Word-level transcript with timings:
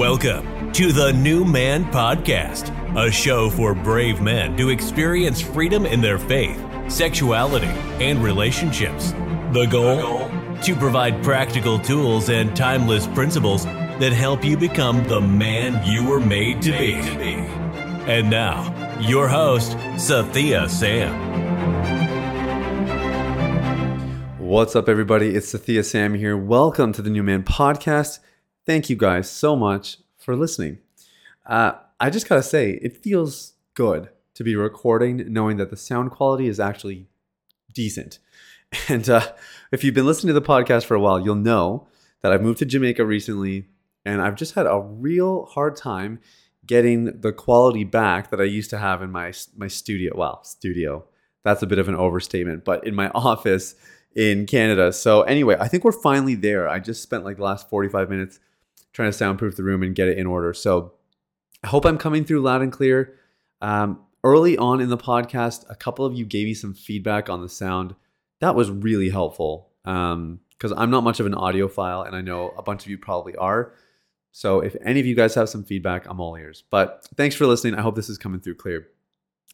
Welcome 0.00 0.72
to 0.72 0.92
the 0.92 1.12
New 1.12 1.44
Man 1.44 1.84
Podcast, 1.92 2.70
a 2.96 3.10
show 3.10 3.50
for 3.50 3.74
brave 3.74 4.22
men 4.22 4.56
to 4.56 4.70
experience 4.70 5.42
freedom 5.42 5.84
in 5.84 6.00
their 6.00 6.18
faith, 6.18 6.58
sexuality, 6.88 7.66
and 7.66 8.24
relationships. 8.24 9.10
The 9.52 9.66
goal? 9.70 10.26
To 10.62 10.74
provide 10.74 11.22
practical 11.22 11.78
tools 11.78 12.30
and 12.30 12.56
timeless 12.56 13.08
principles 13.08 13.66
that 13.66 14.14
help 14.14 14.42
you 14.42 14.56
become 14.56 15.06
the 15.06 15.20
man 15.20 15.86
you 15.86 16.08
were 16.08 16.18
made 16.18 16.62
to 16.62 16.70
be. 16.70 16.94
And 18.10 18.30
now, 18.30 18.98
your 19.00 19.28
host, 19.28 19.72
Sathiya 19.96 20.70
Sam. 20.70 21.12
What's 24.38 24.74
up, 24.74 24.88
everybody? 24.88 25.34
It's 25.34 25.52
Sathiya 25.52 25.84
Sam 25.84 26.14
here. 26.14 26.38
Welcome 26.38 26.94
to 26.94 27.02
the 27.02 27.10
New 27.10 27.22
Man 27.22 27.42
Podcast. 27.42 28.20
Thank 28.66 28.90
you 28.90 28.96
guys 28.96 29.30
so 29.30 29.56
much 29.56 29.98
for 30.16 30.36
listening. 30.36 30.78
Uh, 31.46 31.72
I 31.98 32.10
just 32.10 32.28
gotta 32.28 32.42
say, 32.42 32.72
it 32.82 32.96
feels 32.96 33.54
good 33.74 34.10
to 34.34 34.44
be 34.44 34.54
recording 34.54 35.32
knowing 35.32 35.56
that 35.56 35.70
the 35.70 35.76
sound 35.76 36.10
quality 36.10 36.46
is 36.46 36.60
actually 36.60 37.06
decent. 37.72 38.18
And 38.88 39.10
uh, 39.10 39.32
if 39.72 39.82
you've 39.82 39.96
been 39.96 40.06
listening 40.06 40.32
to 40.32 40.38
the 40.38 40.46
podcast 40.46 40.84
for 40.84 40.94
a 40.94 41.00
while, 41.00 41.18
you'll 41.18 41.34
know 41.34 41.88
that 42.22 42.30
I've 42.30 42.40
moved 42.40 42.60
to 42.60 42.64
Jamaica 42.64 43.04
recently 43.04 43.66
and 44.04 44.22
I've 44.22 44.36
just 44.36 44.54
had 44.54 44.66
a 44.66 44.78
real 44.78 45.46
hard 45.46 45.74
time 45.74 46.20
getting 46.66 47.20
the 47.20 47.32
quality 47.32 47.82
back 47.82 48.30
that 48.30 48.40
I 48.40 48.44
used 48.44 48.70
to 48.70 48.78
have 48.78 49.02
in 49.02 49.10
my 49.10 49.32
my 49.56 49.66
studio. 49.66 50.12
Well, 50.16 50.44
studio. 50.44 51.04
That's 51.42 51.62
a 51.62 51.66
bit 51.66 51.78
of 51.78 51.88
an 51.88 51.96
overstatement, 51.96 52.64
but 52.64 52.86
in 52.86 52.94
my 52.94 53.08
office 53.14 53.74
in 54.14 54.46
Canada. 54.46 54.92
So 54.92 55.22
anyway, 55.22 55.56
I 55.58 55.68
think 55.68 55.84
we're 55.84 55.92
finally 55.92 56.34
there. 56.34 56.68
I 56.68 56.78
just 56.78 57.02
spent 57.02 57.24
like 57.24 57.38
the 57.38 57.44
last 57.44 57.68
45 57.68 58.10
minutes 58.10 58.38
trying 58.92 59.10
to 59.10 59.16
soundproof 59.16 59.56
the 59.56 59.62
room 59.62 59.82
and 59.82 59.94
get 59.94 60.08
it 60.08 60.18
in 60.18 60.26
order. 60.26 60.52
So 60.52 60.94
I 61.62 61.68
hope 61.68 61.84
I'm 61.84 61.98
coming 61.98 62.24
through 62.24 62.40
loud 62.40 62.62
and 62.62 62.72
clear. 62.72 63.14
Um, 63.60 64.00
early 64.24 64.56
on 64.56 64.80
in 64.80 64.88
the 64.88 64.98
podcast, 64.98 65.64
a 65.68 65.74
couple 65.74 66.04
of 66.04 66.14
you 66.14 66.24
gave 66.24 66.46
me 66.46 66.54
some 66.54 66.74
feedback 66.74 67.28
on 67.28 67.42
the 67.42 67.48
sound. 67.48 67.94
That 68.40 68.54
was 68.54 68.70
really 68.70 69.10
helpful 69.10 69.70
because 69.84 70.72
um, 70.72 70.78
I'm 70.78 70.90
not 70.90 71.04
much 71.04 71.20
of 71.20 71.26
an 71.26 71.34
audiophile, 71.34 72.06
and 72.06 72.16
I 72.16 72.20
know 72.20 72.54
a 72.56 72.62
bunch 72.62 72.84
of 72.84 72.90
you 72.90 72.98
probably 72.98 73.36
are. 73.36 73.74
So 74.32 74.60
if 74.60 74.76
any 74.84 75.00
of 75.00 75.06
you 75.06 75.14
guys 75.14 75.34
have 75.34 75.48
some 75.48 75.64
feedback, 75.64 76.06
I'm 76.06 76.20
all 76.20 76.36
ears. 76.36 76.62
But 76.70 77.06
thanks 77.16 77.34
for 77.34 77.46
listening. 77.46 77.74
I 77.74 77.82
hope 77.82 77.96
this 77.96 78.08
is 78.08 78.18
coming 78.18 78.40
through 78.40 78.54
clear. 78.56 78.88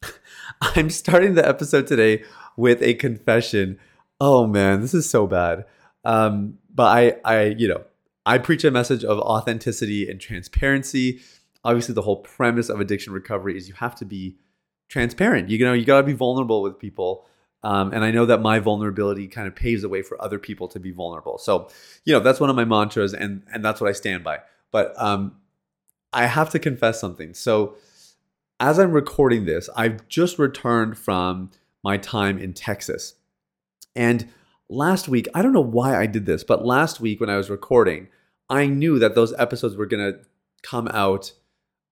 I'm 0.60 0.91
starting 0.91 1.34
the 1.34 1.47
episode 1.47 1.86
today 1.86 2.25
with 2.56 2.82
a 2.82 2.94
confession. 2.94 3.78
Oh 4.20 4.47
man, 4.47 4.80
this 4.80 4.94
is 4.94 5.08
so 5.08 5.27
bad. 5.27 5.64
Um, 6.05 6.58
but 6.72 6.84
I, 6.84 7.16
I, 7.25 7.44
you 7.47 7.69
know, 7.69 7.84
I 8.27 8.38
preach 8.38 8.64
a 8.64 8.70
message 8.72 9.05
of 9.05 9.20
authenticity 9.20 10.10
and 10.10 10.20
transparency. 10.20 11.20
Obviously, 11.64 11.94
the 11.94 12.02
whole 12.02 12.16
premise 12.16 12.69
of 12.69 12.80
addiction 12.80 13.12
recovery 13.12 13.56
is 13.56 13.69
you 13.69 13.74
have 13.74 13.94
to 13.96 14.05
be 14.05 14.36
transparent. 14.88 15.48
You 15.48 15.64
know, 15.64 15.72
you 15.72 15.84
got 15.84 16.00
to 16.00 16.06
be 16.06 16.12
vulnerable 16.12 16.60
with 16.60 16.78
people. 16.78 17.24
Um, 17.62 17.92
and 17.92 18.04
I 18.04 18.10
know 18.10 18.27
that 18.27 18.41
my 18.41 18.58
vulnerability 18.58 19.28
kind 19.28 19.47
of 19.47 19.54
paves 19.54 19.82
the 19.82 19.88
way 19.88 20.02
for 20.02 20.20
other 20.22 20.38
people 20.38 20.69
to 20.69 20.80
be 20.80 20.91
vulnerable. 20.91 21.38
So, 21.38 21.69
you 22.04 22.12
know, 22.12 22.20
that's 22.20 22.41
one 22.41 22.50
of 22.50 22.56
my 22.56 22.64
mantras, 22.64 23.14
and 23.14 23.42
and 23.52 23.64
that's 23.64 23.80
what 23.80 23.88
I 23.88 23.92
stand 23.92 24.22
by. 24.22 24.41
But 24.70 25.00
um, 25.00 25.36
I 26.12 26.27
have 26.27 26.50
to 26.50 26.58
confess 26.58 27.00
something. 27.00 27.32
So, 27.32 27.77
as 28.60 28.78
I'm 28.78 28.92
recording 28.92 29.47
this, 29.47 29.69
I've 29.77 30.06
just 30.08 30.38
returned 30.38 30.98
from 30.98 31.50
my 31.82 31.97
time 31.97 32.38
in 32.38 32.52
Texas, 32.52 33.14
and 33.94 34.28
last 34.69 35.09
week, 35.09 35.28
I 35.34 35.42
don't 35.42 35.53
know 35.53 35.61
why 35.61 35.97
I 35.97 36.06
did 36.06 36.27
this, 36.27 36.45
but 36.45 36.64
last 36.64 37.00
week 37.00 37.20
when 37.20 37.31
I 37.31 37.36
was 37.36 37.50
recording, 37.50 38.09
I 38.48 38.67
knew 38.67 38.98
that 38.98 39.14
those 39.14 39.34
episodes 39.39 39.77
were 39.77 39.86
going 39.86 40.12
to 40.12 40.20
come 40.62 40.89
out 40.89 41.33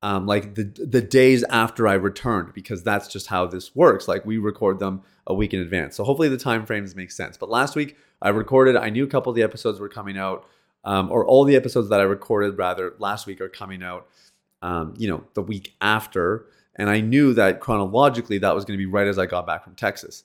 um, 0.02 0.26
like 0.26 0.54
the 0.54 0.64
the 0.64 1.00
days 1.00 1.44
after 1.44 1.88
I 1.88 1.94
returned 1.94 2.52
because 2.52 2.82
that's 2.82 3.08
just 3.08 3.28
how 3.28 3.46
this 3.46 3.74
works. 3.74 4.06
Like 4.06 4.26
we 4.26 4.36
record 4.36 4.78
them 4.78 5.00
a 5.26 5.32
week 5.32 5.54
in 5.54 5.60
advance. 5.60 5.96
So 5.96 6.04
hopefully 6.04 6.28
the 6.28 6.36
time 6.36 6.66
frames 6.66 6.94
make 6.94 7.10
sense. 7.10 7.38
But 7.38 7.48
last 7.48 7.74
week 7.74 7.96
I 8.20 8.28
recorded. 8.28 8.76
I 8.76 8.90
knew 8.90 9.04
a 9.04 9.08
couple 9.08 9.30
of 9.30 9.36
the 9.36 9.42
episodes 9.42 9.80
were 9.80 9.88
coming 9.88 10.18
out, 10.18 10.46
um, 10.84 11.10
or 11.10 11.24
all 11.24 11.44
the 11.44 11.56
episodes 11.56 11.88
that 11.88 12.00
I 12.00 12.04
recorded 12.04 12.58
rather 12.58 12.92
last 12.98 13.26
week 13.26 13.40
are 13.40 13.48
coming 13.48 13.82
out. 13.82 14.06
Um, 14.60 14.92
you 14.98 15.08
know, 15.08 15.24
the 15.32 15.42
week 15.42 15.74
after, 15.80 16.46
and 16.76 16.90
I 16.90 17.00
knew 17.00 17.32
that 17.32 17.60
chronologically 17.60 18.36
that 18.38 18.54
was 18.54 18.66
going 18.66 18.78
to 18.78 18.82
be 18.82 18.90
right 18.90 19.06
as 19.06 19.18
I 19.18 19.24
got 19.24 19.46
back 19.46 19.64
from 19.64 19.74
Texas. 19.74 20.24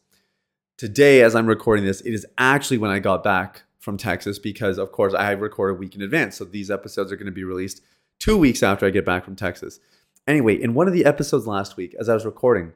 Today, 0.80 1.24
as 1.24 1.36
I'm 1.36 1.46
recording 1.46 1.84
this, 1.84 2.00
it 2.00 2.14
is 2.14 2.26
actually 2.38 2.78
when 2.78 2.90
I 2.90 3.00
got 3.00 3.22
back 3.22 3.64
from 3.80 3.98
Texas 3.98 4.40
because, 4.40 4.78
of 4.78 4.94
course, 4.94 5.14
I 5.14 5.32
record 5.32 5.72
a 5.72 5.74
week 5.74 5.94
in 5.94 6.02
advance. 6.02 6.38
So 6.38 6.46
these 6.46 6.72
episodes 6.72 7.12
are 7.12 7.18
going 7.18 7.26
to 7.26 7.34
be 7.34 7.44
released 7.44 7.82
two 8.18 8.38
weeks 8.38 8.64
after 8.64 8.86
I 8.86 8.90
get 8.90 9.04
back 9.04 9.26
from 9.26 9.36
Texas. 9.36 9.82
Anyway, 10.26 10.56
in 10.56 10.74
one 10.74 10.88
of 10.88 10.94
the 10.94 11.04
episodes 11.04 11.46
last 11.46 11.76
week, 11.76 11.94
as 12.00 12.08
I 12.08 12.14
was 12.14 12.24
recording, 12.24 12.72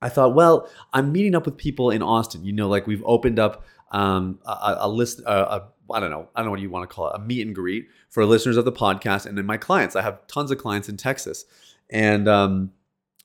I 0.00 0.08
thought, 0.08 0.34
well, 0.34 0.70
I'm 0.94 1.12
meeting 1.12 1.34
up 1.34 1.44
with 1.44 1.58
people 1.58 1.90
in 1.90 2.00
Austin. 2.00 2.46
You 2.46 2.54
know, 2.54 2.66
like 2.66 2.86
we've 2.86 3.04
opened 3.04 3.38
up 3.38 3.62
um, 3.90 4.38
a, 4.46 4.76
a, 4.78 4.88
list, 4.88 5.20
a, 5.26 5.56
a, 5.56 5.68
I 5.92 6.00
don't 6.00 6.10
know, 6.10 6.30
I 6.34 6.40
don't 6.40 6.46
know 6.46 6.52
what 6.52 6.60
you 6.60 6.70
want 6.70 6.88
to 6.88 6.94
call 6.94 7.10
it, 7.10 7.16
a 7.16 7.18
meet 7.18 7.46
and 7.46 7.54
greet 7.54 7.88
for 8.08 8.24
listeners 8.24 8.56
of 8.56 8.64
the 8.64 8.72
podcast 8.72 9.26
and 9.26 9.36
then 9.36 9.44
my 9.44 9.58
clients. 9.58 9.96
I 9.96 10.00
have 10.00 10.26
tons 10.28 10.50
of 10.50 10.56
clients 10.56 10.88
in 10.88 10.96
Texas. 10.96 11.44
And 11.90 12.26
um, 12.26 12.72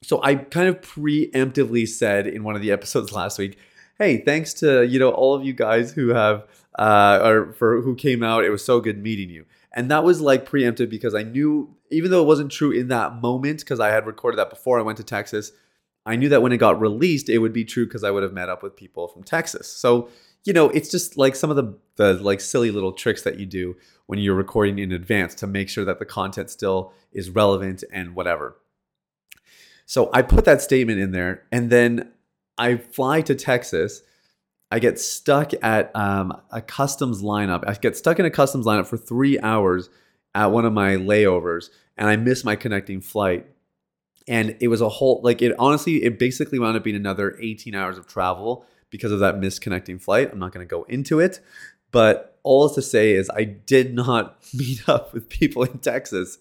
so 0.01 0.21
I 0.21 0.35
kind 0.35 0.67
of 0.67 0.81
preemptively 0.81 1.87
said 1.87 2.27
in 2.27 2.43
one 2.43 2.57
of 2.57 2.61
the 2.61 2.71
episodes 2.73 3.09
last 3.13 3.39
week, 3.39 3.57
hey, 3.97 4.17
thanks 4.17 4.53
to 4.55 4.83
you 4.83 4.99
know 4.99 5.11
all 5.11 5.33
of 5.35 5.45
you 5.45 5.53
guys 5.53 5.91
who 5.91 6.09
have 6.09 6.47
uh, 6.77 7.19
or 7.23 7.53
for 7.53 7.81
who 7.81 7.95
came 7.95 8.23
out. 8.23 8.45
It 8.45 8.49
was 8.49 8.63
so 8.63 8.79
good 8.79 9.01
meeting 9.01 9.29
you. 9.29 9.45
And 9.73 9.89
that 9.89 10.03
was 10.03 10.21
like 10.21 10.47
preemptive 10.47 10.89
because 10.89 11.15
I 11.15 11.23
knew, 11.23 11.75
even 11.89 12.11
though 12.11 12.21
it 12.21 12.27
wasn't 12.27 12.51
true 12.51 12.71
in 12.71 12.89
that 12.89 13.21
moment, 13.21 13.59
because 13.59 13.79
I 13.79 13.89
had 13.89 14.05
recorded 14.05 14.37
that 14.37 14.49
before 14.49 14.77
I 14.77 14.83
went 14.83 14.97
to 14.97 15.03
Texas, 15.03 15.51
I 16.05 16.15
knew 16.15 16.29
that 16.29 16.41
when 16.41 16.51
it 16.51 16.57
got 16.57 16.79
released, 16.79 17.29
it 17.29 17.39
would 17.39 17.53
be 17.53 17.65
true 17.65 17.85
because 17.85 18.03
I 18.03 18.11
would 18.11 18.23
have 18.23 18.33
met 18.33 18.49
up 18.49 18.61
with 18.61 18.75
people 18.75 19.07
from 19.07 19.23
Texas. 19.23 19.67
So, 19.71 20.09
you 20.43 20.53
know, 20.53 20.69
it's 20.69 20.89
just 20.89 21.17
like 21.17 21.35
some 21.35 21.49
of 21.49 21.55
the 21.55 21.77
the 21.95 22.15
like 22.15 22.41
silly 22.41 22.71
little 22.71 22.91
tricks 22.91 23.23
that 23.23 23.39
you 23.39 23.45
do 23.45 23.75
when 24.07 24.19
you're 24.19 24.35
recording 24.35 24.79
in 24.79 24.91
advance 24.91 25.33
to 25.35 25.47
make 25.47 25.69
sure 25.69 25.85
that 25.85 25.99
the 25.99 26.05
content 26.05 26.49
still 26.49 26.91
is 27.11 27.29
relevant 27.29 27.83
and 27.91 28.15
whatever. 28.15 28.57
So 29.85 30.09
I 30.13 30.21
put 30.21 30.45
that 30.45 30.61
statement 30.61 30.99
in 30.99 31.11
there, 31.11 31.43
and 31.51 31.69
then 31.69 32.11
I 32.57 32.77
fly 32.77 33.21
to 33.21 33.35
Texas. 33.35 34.01
I 34.71 34.79
get 34.79 34.99
stuck 34.99 35.51
at 35.61 35.95
um, 35.95 36.39
a 36.51 36.61
customs 36.61 37.21
lineup. 37.21 37.63
I 37.67 37.73
get 37.73 37.95
stuck 37.95 38.19
in 38.19 38.25
a 38.25 38.31
customs 38.31 38.65
lineup 38.65 38.87
for 38.87 38.97
three 38.97 39.39
hours 39.39 39.89
at 40.35 40.47
one 40.47 40.65
of 40.65 40.73
my 40.73 40.95
layovers, 40.95 41.69
and 41.97 42.09
I 42.09 42.15
miss 42.15 42.43
my 42.43 42.55
connecting 42.55 43.01
flight. 43.01 43.45
And 44.27 44.55
it 44.59 44.69
was 44.69 44.81
a 44.81 44.89
whole 44.89 45.19
like 45.23 45.41
it 45.41 45.53
honestly 45.59 46.03
it 46.03 46.17
basically 46.17 46.57
wound 46.57 46.77
up 46.77 46.83
being 46.83 46.95
another 46.95 47.37
18 47.41 47.75
hours 47.75 47.97
of 47.97 48.07
travel 48.07 48.65
because 48.89 49.11
of 49.11 49.19
that 49.19 49.35
misconnecting 49.35 50.01
flight. 50.01 50.29
I'm 50.31 50.39
not 50.39 50.53
going 50.53 50.65
to 50.65 50.69
go 50.69 50.83
into 50.83 51.19
it, 51.19 51.39
but 51.91 52.37
all 52.43 52.69
to 52.69 52.81
say 52.81 53.13
is 53.13 53.29
I 53.29 53.43
did 53.43 53.93
not 53.93 54.37
meet 54.53 54.87
up 54.87 55.13
with 55.13 55.29
people 55.29 55.63
in 55.63 55.79
Texas. 55.79 56.37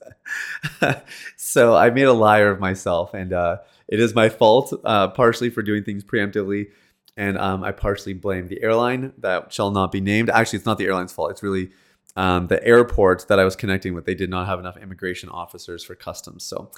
so 1.36 1.74
I 1.74 1.90
made 1.90 2.04
a 2.04 2.12
liar 2.12 2.50
of 2.50 2.60
myself, 2.60 3.14
and 3.14 3.32
uh, 3.32 3.58
it 3.92 4.00
is 4.00 4.14
my 4.14 4.30
fault, 4.30 4.72
uh, 4.84 5.08
partially 5.08 5.50
for 5.50 5.60
doing 5.60 5.84
things 5.84 6.02
preemptively. 6.02 6.70
And 7.14 7.36
um, 7.36 7.62
I 7.62 7.72
partially 7.72 8.14
blame 8.14 8.48
the 8.48 8.62
airline 8.62 9.12
that 9.18 9.52
shall 9.52 9.70
not 9.70 9.92
be 9.92 10.00
named. 10.00 10.30
Actually, 10.30 10.56
it's 10.56 10.66
not 10.66 10.78
the 10.78 10.86
airline's 10.86 11.12
fault. 11.12 11.30
It's 11.30 11.42
really 11.42 11.72
um, 12.16 12.46
the 12.46 12.66
airport 12.66 13.28
that 13.28 13.38
I 13.38 13.44
was 13.44 13.54
connecting 13.54 13.92
with. 13.92 14.06
They 14.06 14.14
did 14.14 14.30
not 14.30 14.46
have 14.46 14.58
enough 14.58 14.78
immigration 14.78 15.28
officers 15.28 15.84
for 15.84 15.94
customs. 15.94 16.42
So, 16.42 16.70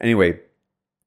anyway, 0.00 0.40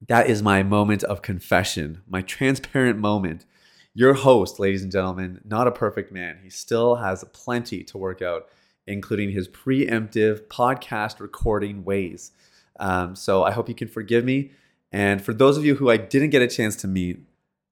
that 0.08 0.30
is 0.30 0.42
my 0.42 0.62
moment 0.62 1.04
of 1.04 1.20
confession, 1.20 2.00
my 2.08 2.22
transparent 2.22 2.98
moment. 2.98 3.44
Your 3.92 4.14
host, 4.14 4.60
ladies 4.60 4.82
and 4.82 4.90
gentlemen, 4.90 5.42
not 5.44 5.66
a 5.66 5.72
perfect 5.72 6.10
man. 6.10 6.38
He 6.42 6.48
still 6.48 6.94
has 6.94 7.22
plenty 7.34 7.84
to 7.84 7.98
work 7.98 8.22
out, 8.22 8.48
including 8.86 9.28
his 9.28 9.46
preemptive 9.46 10.46
podcast 10.46 11.20
recording 11.20 11.84
ways. 11.84 12.32
Um, 12.78 13.14
so 13.14 13.42
I 13.42 13.50
hope 13.50 13.68
you 13.68 13.74
can 13.74 13.88
forgive 13.88 14.24
me. 14.24 14.52
And 14.92 15.22
for 15.22 15.32
those 15.32 15.56
of 15.56 15.64
you 15.64 15.76
who 15.76 15.90
I 15.90 15.96
didn't 15.96 16.30
get 16.30 16.42
a 16.42 16.48
chance 16.48 16.76
to 16.76 16.88
meet, 16.88 17.20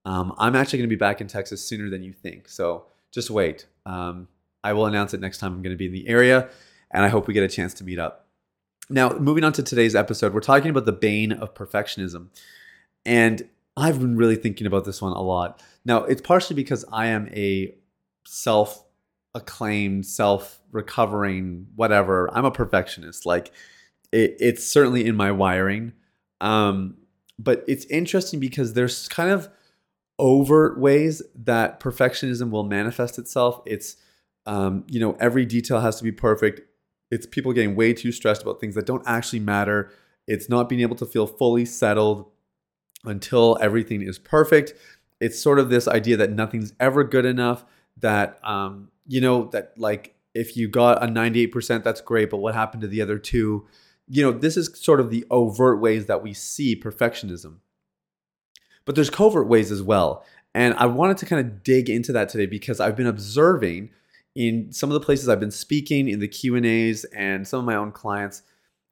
um, 0.04 0.34
I'm 0.38 0.54
actually 0.56 0.78
going 0.78 0.88
to 0.88 0.96
be 0.96 0.98
back 0.98 1.20
in 1.20 1.26
Texas 1.26 1.62
sooner 1.62 1.90
than 1.90 2.02
you 2.02 2.12
think. 2.12 2.48
So 2.48 2.86
just 3.12 3.30
wait. 3.30 3.66
Um, 3.84 4.28
I 4.62 4.72
will 4.72 4.86
announce 4.86 5.14
it 5.14 5.20
next 5.20 5.38
time 5.38 5.52
I'm 5.52 5.62
going 5.62 5.74
to 5.74 5.78
be 5.78 5.86
in 5.86 5.92
the 5.92 6.08
area, 6.08 6.48
and 6.90 7.04
I 7.04 7.08
hope 7.08 7.26
we 7.26 7.34
get 7.34 7.42
a 7.42 7.48
chance 7.48 7.74
to 7.74 7.84
meet 7.84 7.98
up. 7.98 8.26
Now, 8.90 9.10
moving 9.10 9.44
on 9.44 9.52
to 9.54 9.62
today's 9.62 9.94
episode, 9.94 10.32
we're 10.32 10.40
talking 10.40 10.70
about 10.70 10.86
the 10.86 10.92
bane 10.92 11.32
of 11.32 11.54
perfectionism. 11.54 12.28
And 13.04 13.48
I've 13.76 14.00
been 14.00 14.16
really 14.16 14.36
thinking 14.36 14.66
about 14.66 14.84
this 14.84 15.02
one 15.02 15.12
a 15.12 15.22
lot. 15.22 15.62
Now, 15.84 16.04
it's 16.04 16.22
partially 16.22 16.56
because 16.56 16.84
I 16.92 17.06
am 17.06 17.28
a 17.32 17.74
self 18.26 18.84
acclaimed, 19.34 20.06
self 20.06 20.60
recovering, 20.72 21.66
whatever. 21.76 22.30
I'm 22.34 22.44
a 22.44 22.50
perfectionist. 22.50 23.26
Like, 23.26 23.52
it, 24.10 24.36
it's 24.40 24.66
certainly 24.66 25.06
in 25.06 25.16
my 25.16 25.32
wiring. 25.32 25.92
Um, 26.40 26.96
but 27.38 27.64
it's 27.68 27.84
interesting 27.86 28.40
because 28.40 28.74
there's 28.74 29.08
kind 29.08 29.30
of 29.30 29.48
overt 30.18 30.78
ways 30.78 31.22
that 31.34 31.80
perfectionism 31.80 32.50
will 32.50 32.64
manifest 32.64 33.18
itself. 33.18 33.60
It's 33.66 33.96
um, 34.46 34.84
you 34.88 35.00
know 35.00 35.16
every 35.20 35.46
detail 35.46 35.80
has 35.80 35.96
to 35.96 36.04
be 36.04 36.12
perfect. 36.12 36.60
It's 37.10 37.26
people 37.26 37.52
getting 37.52 37.74
way 37.74 37.92
too 37.92 38.12
stressed 38.12 38.42
about 38.42 38.60
things 38.60 38.74
that 38.74 38.86
don't 38.86 39.02
actually 39.06 39.40
matter. 39.40 39.90
It's 40.26 40.48
not 40.48 40.68
being 40.68 40.82
able 40.82 40.96
to 40.96 41.06
feel 41.06 41.26
fully 41.26 41.64
settled 41.64 42.30
until 43.04 43.56
everything 43.60 44.02
is 44.02 44.18
perfect. 44.18 44.74
It's 45.20 45.40
sort 45.40 45.58
of 45.58 45.70
this 45.70 45.88
idea 45.88 46.16
that 46.18 46.30
nothing's 46.30 46.74
ever 46.78 47.02
good 47.02 47.24
enough, 47.24 47.64
that, 47.96 48.38
um, 48.46 48.90
you 49.06 49.20
know, 49.20 49.44
that 49.46 49.72
like 49.78 50.14
if 50.34 50.56
you 50.56 50.68
got 50.68 51.02
a 51.02 51.06
98%, 51.06 51.82
that's 51.82 52.00
great, 52.00 52.30
but 52.30 52.36
what 52.36 52.54
happened 52.54 52.82
to 52.82 52.88
the 52.88 53.00
other 53.00 53.18
two? 53.18 53.66
You 54.08 54.22
know, 54.22 54.32
this 54.32 54.56
is 54.56 54.70
sort 54.74 55.00
of 55.00 55.10
the 55.10 55.26
overt 55.30 55.80
ways 55.80 56.06
that 56.06 56.22
we 56.22 56.32
see 56.32 56.74
perfectionism. 56.74 57.56
But 58.84 58.94
there's 58.94 59.10
covert 59.10 59.48
ways 59.48 59.70
as 59.70 59.82
well. 59.82 60.24
And 60.54 60.74
I 60.74 60.86
wanted 60.86 61.18
to 61.18 61.26
kind 61.26 61.46
of 61.46 61.62
dig 61.62 61.90
into 61.90 62.12
that 62.12 62.28
today 62.30 62.46
because 62.46 62.80
I've 62.80 62.96
been 62.96 63.06
observing 63.06 63.90
in 64.34 64.72
some 64.72 64.88
of 64.90 64.94
the 64.94 65.04
places 65.04 65.28
I've 65.28 65.40
been 65.40 65.50
speaking 65.50 66.08
in 66.08 66.20
the 66.20 66.28
Q&As 66.28 67.04
and 67.04 67.46
some 67.46 67.60
of 67.60 67.66
my 67.66 67.74
own 67.74 67.92
clients 67.92 68.42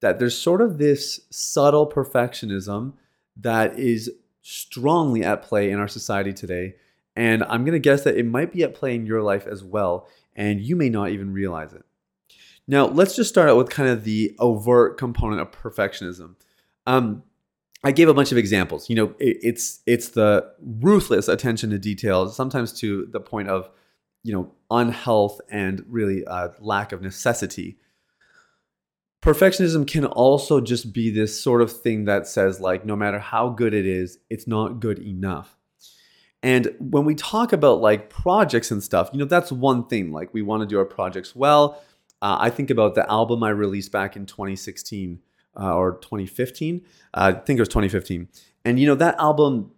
that 0.00 0.18
there's 0.18 0.36
sort 0.36 0.60
of 0.60 0.78
this 0.78 1.20
subtle 1.30 1.88
perfectionism 1.88 2.92
that 3.36 3.78
is 3.78 4.10
strongly 4.42 5.24
at 5.24 5.42
play 5.42 5.70
in 5.70 5.78
our 5.78 5.88
society 5.88 6.32
today. 6.32 6.74
And 7.14 7.42
I'm 7.44 7.64
going 7.64 7.72
to 7.72 7.78
guess 7.78 8.04
that 8.04 8.16
it 8.16 8.26
might 8.26 8.52
be 8.52 8.62
at 8.62 8.74
play 8.74 8.94
in 8.94 9.06
your 9.06 9.22
life 9.22 9.46
as 9.46 9.64
well, 9.64 10.06
and 10.34 10.60
you 10.60 10.76
may 10.76 10.90
not 10.90 11.10
even 11.10 11.32
realize 11.32 11.72
it. 11.72 11.84
Now, 12.68 12.86
let's 12.86 13.14
just 13.14 13.30
start 13.30 13.48
out 13.48 13.56
with 13.56 13.70
kind 13.70 13.88
of 13.88 14.04
the 14.04 14.34
overt 14.38 14.98
component 14.98 15.40
of 15.40 15.50
perfectionism. 15.52 16.34
Um, 16.86 17.22
I 17.84 17.92
gave 17.92 18.08
a 18.08 18.14
bunch 18.14 18.32
of 18.32 18.38
examples. 18.38 18.90
You 18.90 18.96
know, 18.96 19.14
it, 19.18 19.38
it's 19.42 19.80
it's 19.86 20.08
the 20.10 20.52
ruthless 20.60 21.28
attention 21.28 21.70
to 21.70 21.78
details, 21.78 22.34
sometimes 22.34 22.72
to 22.80 23.06
the 23.12 23.20
point 23.20 23.48
of, 23.48 23.70
you 24.24 24.32
know, 24.32 24.52
unhealth 24.70 25.40
and 25.50 25.84
really 25.88 26.24
a 26.26 26.50
lack 26.60 26.92
of 26.92 27.02
necessity 27.02 27.78
perfectionism 29.26 29.86
can 29.86 30.04
also 30.04 30.60
just 30.60 30.92
be 30.92 31.10
this 31.10 31.40
sort 31.40 31.60
of 31.60 31.72
thing 31.72 32.04
that 32.04 32.28
says 32.28 32.60
like 32.60 32.84
no 32.84 32.94
matter 32.94 33.19
how 33.19 33.48
good 33.48 33.74
it 33.74 33.84
is 33.84 34.19
it's 34.30 34.46
not 34.46 34.78
good 34.78 35.00
enough 35.00 35.56
and 36.44 36.72
when 36.78 37.04
we 37.04 37.14
talk 37.14 37.52
about 37.52 37.80
like 37.80 38.08
projects 38.08 38.70
and 38.70 38.82
stuff 38.82 39.10
you 39.12 39.19
know 39.19 39.24
that's 39.24 39.50
one 39.50 39.84
thing 39.88 40.12
like 40.12 40.32
we 40.32 40.42
want 40.42 40.60
to 40.60 40.66
do 40.66 40.78
our 40.78 40.84
projects 40.84 41.34
well 41.34 41.82
uh, 42.22 42.36
i 42.40 42.50
think 42.50 42.70
about 42.70 42.94
the 42.94 43.10
album 43.10 43.42
i 43.42 43.50
released 43.50 43.92
back 43.92 44.16
in 44.16 44.26
2016 44.26 45.20
uh, 45.58 45.74
or 45.74 45.98
2015 45.98 46.82
uh, 47.14 47.32
i 47.36 47.38
think 47.40 47.58
it 47.58 47.62
was 47.62 47.68
2015 47.68 48.28
and 48.64 48.80
you 48.80 48.86
know 48.86 48.94
that 48.94 49.18
album 49.18 49.70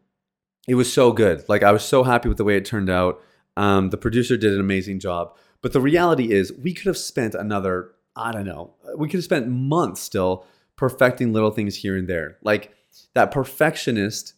it 0.69 0.75
was 0.75 0.93
so 0.93 1.13
good. 1.13 1.49
Like 1.49 1.63
i 1.63 1.73
was 1.73 1.83
so 1.83 2.05
happy 2.05 2.29
with 2.29 2.39
the 2.39 2.45
way 2.45 2.57
it 2.57 2.65
turned 2.65 2.91
out. 2.91 3.21
Um, 3.57 3.91
the 3.91 3.97
producer 3.97 4.37
did 4.37 4.53
an 4.53 4.61
amazing 4.61 5.01
job. 5.01 5.37
But 5.61 5.73
the 5.73 5.81
reality 5.81 6.31
is 6.31 6.53
we 6.53 6.73
could 6.73 6.87
have 6.87 6.99
spent 6.99 7.35
another 7.35 7.93
I 8.15 8.33
don't 8.33 8.47
know, 8.47 8.75
we 8.97 9.09
could 9.09 9.19
have 9.19 9.25
spent 9.25 9.49
months 9.49 10.01
still 10.01 10.45
perfecting 10.77 11.33
little 11.33 11.51
things 11.51 11.77
here 11.77 11.97
and 11.97 12.09
there. 12.09 12.39
Like 12.43 12.75
that 13.15 13.31
perfectionist, 13.31 14.35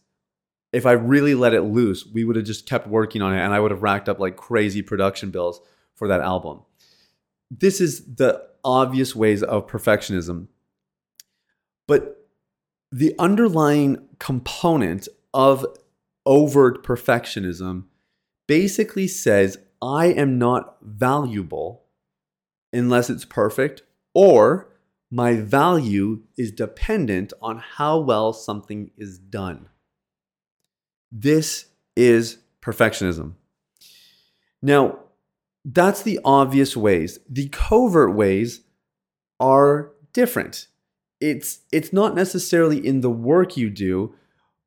if 0.71 0.85
I 0.85 0.91
really 0.91 1.35
let 1.35 1.53
it 1.53 1.61
loose, 1.61 2.05
we 2.05 2.23
would 2.23 2.35
have 2.35 2.45
just 2.45 2.67
kept 2.67 2.87
working 2.87 3.21
on 3.21 3.33
it 3.33 3.39
and 3.39 3.53
I 3.53 3.59
would 3.59 3.71
have 3.71 3.83
racked 3.83 4.07
up 4.07 4.19
like 4.19 4.37
crazy 4.37 4.81
production 4.81 5.31
bills 5.31 5.61
for 5.95 6.07
that 6.07 6.21
album. 6.21 6.61
This 7.51 7.81
is 7.81 8.05
the 8.15 8.47
obvious 8.63 9.13
ways 9.13 9.43
of 9.43 9.67
perfectionism. 9.67 10.47
But 11.85 12.25
the 12.91 13.13
underlying 13.19 14.07
component 14.19 15.09
of 15.33 15.65
overt 16.25 16.85
perfectionism 16.85 17.83
basically 18.47 19.07
says 19.07 19.57
I 19.81 20.07
am 20.07 20.37
not 20.37 20.77
valuable 20.81 21.83
unless 22.71 23.09
it's 23.09 23.25
perfect, 23.25 23.81
or 24.13 24.69
my 25.09 25.35
value 25.35 26.21
is 26.37 26.53
dependent 26.53 27.33
on 27.41 27.57
how 27.57 27.99
well 27.99 28.31
something 28.31 28.91
is 28.97 29.17
done. 29.17 29.67
This 31.11 31.65
is 31.97 32.37
perfectionism. 32.61 33.33
Now, 34.61 34.99
that's 35.63 36.01
the 36.01 36.19
obvious 36.25 36.75
ways. 36.75 37.19
The 37.29 37.49
covert 37.49 38.15
ways 38.15 38.61
are 39.39 39.91
different. 40.13 40.67
It's 41.19 41.59
it's 41.71 41.93
not 41.93 42.15
necessarily 42.15 42.85
in 42.85 43.01
the 43.01 43.11
work 43.11 43.55
you 43.55 43.69
do, 43.69 44.15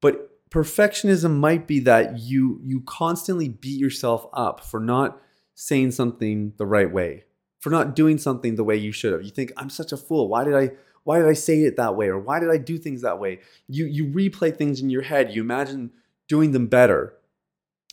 but 0.01 0.31
perfectionism 0.51 1.37
might 1.37 1.67
be 1.67 1.81
that 1.81 2.19
you 2.21 2.61
you 2.63 2.81
constantly 2.83 3.49
beat 3.49 3.79
yourself 3.79 4.27
up 4.33 4.65
for 4.65 4.79
not 4.79 5.21
saying 5.55 5.91
something 5.91 6.53
the 6.59 6.67
right 6.67 6.93
way 6.93 7.25
for 7.65 7.71
not 7.71 7.97
doing 7.97 8.19
something 8.19 8.57
the 8.57 8.63
way 8.63 8.77
you 8.77 8.93
should 8.93 9.15
have. 9.15 9.23
You 9.23 9.31
think 9.31 9.51
I'm 9.57 9.71
such 9.71 9.91
a 9.91 9.97
fool. 9.97 10.29
Why 10.29 10.45
did 10.45 10.55
I 10.55 10.73
why 11.05 11.19
did 11.19 11.27
I 11.27 11.33
say 11.33 11.61
it 11.61 11.79
that 11.79 11.97
way 11.97 12.09
or 12.09 12.19
why 12.19 12.39
did 12.39 12.51
I 12.51 12.59
do 12.59 12.77
things 12.77 13.01
that 13.01 13.19
way? 13.19 13.41
You 13.69 13.87
you 13.87 14.05
replay 14.05 14.55
things 14.55 14.83
in 14.83 14.91
your 14.91 15.01
head. 15.01 15.35
You 15.35 15.41
imagine 15.41 15.91
doing 16.29 16.53
them 16.53 16.67
better. 16.67 17.15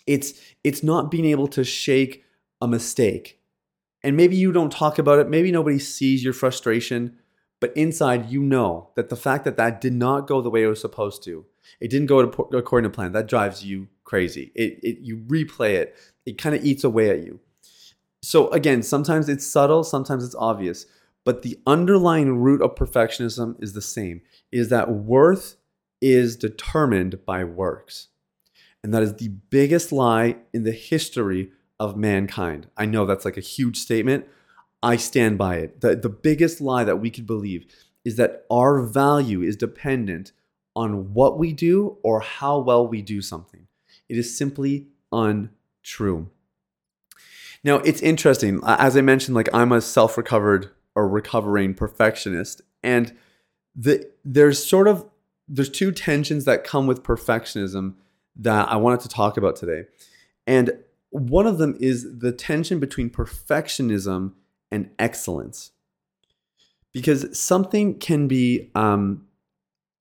It's 0.06 0.34
it's 0.66 0.84
not 0.84 1.10
being 1.10 1.24
able 1.24 1.48
to 1.48 1.64
shake 1.64 2.26
a 2.62 2.68
mistake. 2.68 3.40
And 4.04 4.18
maybe 4.18 4.36
you 4.36 4.52
don't 4.52 4.72
talk 4.72 4.98
about 4.98 5.20
it. 5.20 5.30
Maybe 5.30 5.52
nobody 5.52 5.80
sees 5.80 6.24
your 6.24 6.34
frustration, 6.34 7.18
but 7.60 7.76
inside 7.76 8.30
you 8.30 8.42
know 8.42 8.90
that 8.96 9.10
the 9.10 9.16
fact 9.16 9.46
that 9.46 9.58
that 9.58 9.82
did 9.82 9.94
not 9.94 10.28
go 10.28 10.42
the 10.42 10.50
way 10.50 10.64
it 10.64 10.68
was 10.68 10.82
supposed 10.82 11.24
to. 11.24 11.46
It 11.80 11.90
didn't 11.90 12.08
go 12.08 12.20
according 12.20 12.90
to 12.90 12.96
plan. 12.96 13.12
That 13.12 13.28
drives 13.28 13.64
you 13.64 13.88
crazy. 14.04 14.52
It, 14.56 14.80
it 14.84 15.00
you 15.02 15.18
replay 15.18 15.76
it. 15.76 15.96
It 16.26 16.38
kind 16.38 16.56
of 16.56 16.64
eats 16.66 16.84
away 16.84 17.10
at 17.10 17.24
you. 17.24 17.40
So 18.24 18.50
again, 18.50 18.84
sometimes 18.84 19.30
it's 19.30 19.46
subtle, 19.46 19.84
sometimes 19.84 20.24
it's 20.24 20.36
obvious, 20.36 20.86
but 21.24 21.42
the 21.42 21.60
underlying 21.66 22.38
root 22.40 22.62
of 22.62 22.76
perfectionism 22.76 23.62
is 23.62 23.74
the 23.74 23.82
same. 23.82 24.22
Is 24.52 24.70
that 24.70 24.92
worth 24.92 25.56
is 26.02 26.36
determined 26.36 27.26
by 27.26 27.44
works. 27.44 28.10
And 28.84 28.94
that 28.94 29.04
is 29.04 29.16
the 29.16 29.30
biggest 29.30 29.92
lie 29.92 30.38
in 30.54 30.64
the 30.64 30.72
history 30.72 31.52
of 31.82 31.98
mankind. 31.98 32.68
I 32.78 32.86
know 32.86 33.08
that's 33.08 33.26
like 33.26 33.38
a 33.38 33.42
huge 33.42 33.78
statement. 33.78 34.28
I 34.84 34.98
stand 34.98 35.40
by 35.40 35.56
it. 35.56 35.82
The, 35.82 35.96
the 35.96 36.10
biggest 36.10 36.62
lie 36.62 36.84
that 36.84 36.98
we 36.98 37.10
could 37.10 37.26
believe 37.26 37.66
is 38.06 38.18
that 38.18 38.46
our 38.52 38.84
value 38.84 39.42
is 39.42 39.56
dependent 39.56 40.32
on 40.76 41.16
what 41.16 41.40
we 41.40 41.54
do 41.54 41.98
or 42.04 42.20
how 42.20 42.60
well 42.60 42.88
we 42.88 43.02
do 43.02 43.20
something. 43.20 43.66
It 44.08 44.16
is 44.16 44.38
simply 44.38 44.90
untrue. 45.12 46.30
Now, 47.64 47.78
it's 47.78 48.02
interesting. 48.04 48.62
As 48.64 48.96
I 48.96 49.02
mentioned, 49.02 49.34
like 49.34 49.50
I'm 49.52 49.72
a 49.72 49.82
self 49.82 50.18
recovered 50.18 50.70
or 50.94 51.10
recovering 51.10 51.74
perfectionist. 51.74 52.62
And 52.84 53.18
the 53.76 54.08
there's 54.24 54.64
sort 54.64 54.88
of 54.88 55.10
there's 55.48 55.70
two 55.70 55.92
tensions 55.92 56.46
that 56.46 56.64
come 56.64 56.86
with 56.86 57.02
perfectionism 57.02 57.96
that 58.36 58.70
I 58.70 58.76
wanted 58.76 59.00
to 59.00 59.10
talk 59.10 59.36
about 59.36 59.56
today. 59.56 59.86
And 60.46 60.72
one 61.12 61.48
of 61.48 61.58
them 61.58 61.78
is 61.80 62.20
the 62.20 62.32
tension 62.32 62.80
between 62.80 63.10
perfectionism 63.10 64.34
and 64.72 64.90
excellence. 64.98 65.72
Because 66.92 67.38
something 67.40 68.00
can 68.00 68.28
be 68.28 68.72
um, 68.76 69.28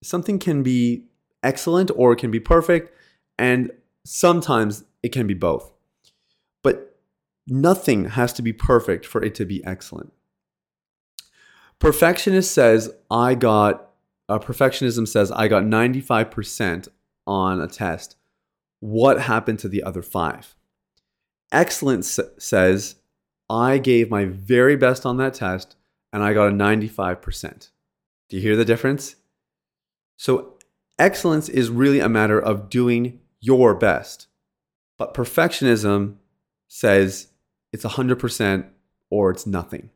something 0.03 0.39
can 0.39 0.63
be 0.63 1.05
excellent 1.43 1.91
or 1.95 2.13
it 2.13 2.17
can 2.17 2.31
be 2.31 2.41
perfect, 2.41 2.93
and 3.39 3.71
sometimes 4.05 4.85
it 5.03 5.11
can 5.11 5.27
be 5.29 5.35
both. 5.35 5.73
But 6.63 6.91
Nothing 7.53 8.11
has 8.11 8.33
to 8.35 8.43
be 8.43 8.53
perfect 8.53 9.05
for 9.05 9.23
it 9.25 9.35
to 9.35 9.45
be 9.45 9.65
excellent. 9.65 10.13
Perfectionist 11.81 12.53
says, 12.53 12.93
I 13.11 13.35
got, 13.35 13.91
uh, 14.29 14.39
perfectionism 14.39 15.09
says, 15.09 15.33
I 15.33 15.49
got 15.49 15.65
95% 15.65 16.87
on 17.27 17.61
a 17.61 17.67
test. 17.67 18.15
What 18.79 19.23
happened 19.23 19.59
to 19.61 19.69
the 19.69 19.83
other 19.83 20.01
five? 20.01 20.55
Excellence 21.53 22.19
says, 22.39 22.97
I 23.49 23.79
gave 23.79 24.11
my 24.11 24.25
very 24.25 24.77
best 24.77 25.05
on 25.05 25.17
that 25.17 25.35
test 25.35 25.77
and 26.13 26.23
I 26.23 26.33
got 26.33 26.49
a 26.49 26.53
95%. 26.53 27.71
Do 28.29 28.37
you 28.37 28.43
hear 28.43 28.57
the 28.57 28.65
difference? 28.65 29.17
So, 30.17 30.59
excellence 30.99 31.49
is 31.49 31.71
really 31.71 31.99
a 31.99 32.09
matter 32.09 32.39
of 32.39 32.71
doing 32.71 33.21
your 33.41 33.75
best. 33.75 34.29
But 34.99 35.15
perfectionism 35.15 36.17
says 36.69 37.29
it's 37.73 37.85
100% 37.85 38.67
or 39.09 39.31
it's 39.31 39.47
nothing. 39.47 39.91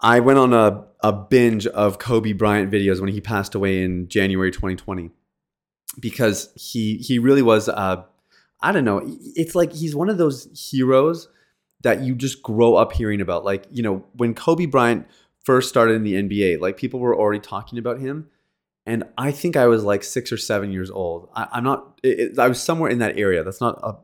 I 0.00 0.20
went 0.20 0.38
on 0.38 0.52
a, 0.52 0.84
a 1.00 1.12
binge 1.12 1.66
of 1.66 1.98
Kobe 1.98 2.32
Bryant 2.32 2.70
videos 2.70 3.00
when 3.00 3.12
he 3.12 3.20
passed 3.20 3.54
away 3.54 3.82
in 3.82 4.08
January 4.08 4.50
2020 4.50 5.10
because 5.98 6.50
he 6.56 6.96
he 6.98 7.18
really 7.18 7.42
was 7.42 7.68
uh, 7.68 8.02
I 8.60 8.72
don't 8.72 8.84
know 8.84 9.02
it's 9.04 9.54
like 9.54 9.72
he's 9.72 9.94
one 9.94 10.08
of 10.08 10.18
those 10.18 10.48
heroes 10.70 11.28
that 11.82 12.00
you 12.00 12.14
just 12.14 12.42
grow 12.42 12.76
up 12.76 12.92
hearing 12.92 13.20
about 13.20 13.44
like 13.44 13.66
you 13.70 13.82
know 13.82 14.04
when 14.14 14.34
Kobe 14.34 14.66
Bryant 14.66 15.06
first 15.44 15.68
started 15.68 15.94
in 15.94 16.02
the 16.02 16.14
NBA 16.14 16.60
like 16.60 16.76
people 16.76 17.00
were 17.00 17.16
already 17.16 17.40
talking 17.40 17.78
about 17.78 18.00
him 18.00 18.28
and 18.86 19.04
I 19.16 19.30
think 19.32 19.56
I 19.56 19.66
was 19.66 19.84
like 19.84 20.02
six 20.02 20.32
or 20.32 20.38
seven 20.38 20.72
years 20.72 20.90
old 20.90 21.28
I, 21.34 21.58
am 21.58 21.64
not 21.64 22.00
it, 22.02 22.38
I 22.38 22.48
was 22.48 22.62
somewhere 22.62 22.90
in 22.90 22.98
that 22.98 23.18
area 23.18 23.42
that's 23.42 23.60
not 23.60 23.78
a 23.82 23.96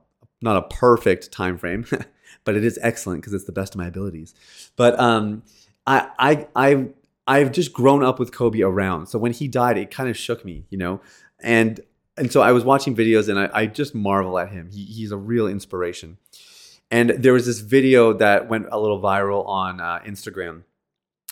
not 0.43 0.57
a 0.57 0.63
perfect 0.63 1.33
time 1.33 1.59
frame. 1.59 1.87
but 2.45 2.57
it 2.57 2.65
is 2.65 2.79
excellent 2.83 3.21
because 3.21 3.35
it's 3.35 3.45
the 3.45 3.53
best 3.53 3.75
of 3.75 3.79
my 3.79 3.87
abilities. 3.87 4.35
But 4.77 4.99
um, 4.99 5.43
I, 5.87 6.09
I, 6.19 6.47
I, 6.55 6.87
I've 7.27 7.53
just 7.53 7.73
grown 7.73 8.03
up 8.03 8.19
with 8.19 8.33
Kobe 8.33 8.63
around. 8.63 9.07
So 9.07 9.19
when 9.19 9.33
he 9.33 9.49
died, 9.49 9.77
it 9.79 9.91
kind 9.91 10.09
of 10.09 10.17
shook 10.17 10.45
me, 10.45 10.65
you 10.71 10.79
know, 10.79 11.01
and 11.43 11.81
and 12.21 12.31
so 12.31 12.43
I 12.43 12.53
was 12.53 12.65
watching 12.65 12.95
videos 12.95 13.31
and 13.31 13.39
I, 13.39 13.51
I 13.53 13.67
just 13.67 13.95
marvel 13.95 14.39
at 14.39 14.51
him. 14.51 14.69
He, 14.71 14.85
he's 14.85 15.11
a 15.11 15.17
real 15.17 15.49
inspiration. 15.49 16.19
And 16.91 17.11
there 17.11 17.33
was 17.33 17.47
this 17.47 17.61
video 17.61 18.13
that 18.13 18.49
went 18.49 18.67
a 18.71 18.79
little 18.79 19.01
viral 19.01 19.47
on 19.47 19.81
uh, 19.81 20.01
Instagram, 20.05 20.65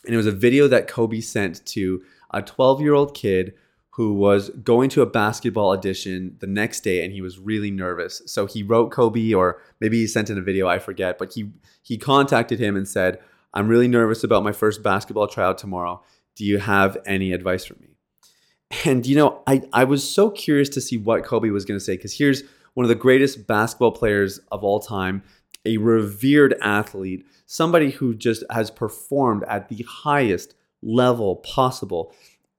and 0.07 0.14
it 0.14 0.16
was 0.16 0.26
a 0.26 0.33
video 0.33 0.66
that 0.68 0.88
Kobe 0.88 1.21
sent 1.21 1.66
to 1.66 2.02
a 2.33 2.40
12 2.40 2.80
year 2.80 2.95
old 2.95 3.14
kid 3.14 3.54
who 3.90 4.14
was 4.14 4.50
going 4.50 4.88
to 4.90 5.02
a 5.02 5.07
basketball 5.07 5.71
audition 5.71 6.37
the 6.38 6.47
next 6.47 6.80
day 6.80 7.04
and 7.04 7.12
he 7.12 7.21
was 7.21 7.38
really 7.38 7.71
nervous. 7.71 8.23
So 8.26 8.47
he 8.47 8.62
wrote 8.62 8.92
Kobe 8.92 9.33
or 9.33 9.61
maybe 9.80 9.99
he 9.99 10.07
sent 10.07 10.30
in 10.30 10.38
a 10.38 10.42
video, 10.42 10.68
I 10.68 10.78
forget, 10.78 11.18
but 11.18 11.33
he 11.33 11.50
he 11.83 11.99
contacted 11.99 12.61
him 12.61 12.76
and 12.76 12.87
said, 12.87 13.18
"I'm 13.52 13.68
really 13.68 13.88
nervous 13.88 14.23
about 14.23 14.45
my 14.45 14.52
first 14.52 14.83
basketball 14.85 15.26
tryout 15.26 15.59
tomorrow. 15.59 16.00
Do 16.37 16.45
you 16.45 16.59
have 16.59 16.97
any 17.04 17.33
advice 17.33 17.64
for 17.64 17.75
me?" 17.75 17.88
And 18.85 19.06
you 19.06 19.16
know, 19.16 19.42
I 19.47 19.62
I 19.73 19.85
was 19.85 20.08
so 20.08 20.30
curious 20.30 20.68
to 20.70 20.80
see 20.80 20.97
what 20.97 21.25
Kobe 21.25 21.50
was 21.50 21.64
going 21.64 21.78
to 21.78 21.85
say 21.85 21.97
cuz 21.97 22.18
here's 22.18 22.42
one 22.75 22.85
of 22.85 22.88
the 22.88 22.94
greatest 22.94 23.47
basketball 23.47 23.92
players 23.92 24.38
of 24.52 24.62
all 24.62 24.80
time, 24.80 25.23
a 25.64 25.78
revered 25.78 26.54
athlete, 26.61 27.26
somebody 27.47 27.90
who 27.90 28.14
just 28.14 28.44
has 28.50 28.70
performed 28.70 29.44
at 29.49 29.68
the 29.68 29.85
highest 29.88 30.54
level 30.82 31.37
possible 31.37 32.14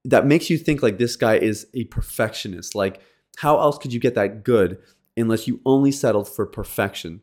that 0.05 0.25
makes 0.25 0.49
you 0.49 0.57
think 0.57 0.81
like 0.81 0.97
this 0.97 1.15
guy 1.15 1.35
is 1.35 1.67
a 1.73 1.85
perfectionist. 1.85 2.75
Like, 2.75 3.01
how 3.37 3.59
else 3.59 3.77
could 3.77 3.93
you 3.93 3.99
get 3.99 4.15
that 4.15 4.43
good 4.43 4.79
unless 5.15 5.47
you 5.47 5.61
only 5.65 5.91
settled 5.91 6.27
for 6.27 6.45
perfection? 6.45 7.21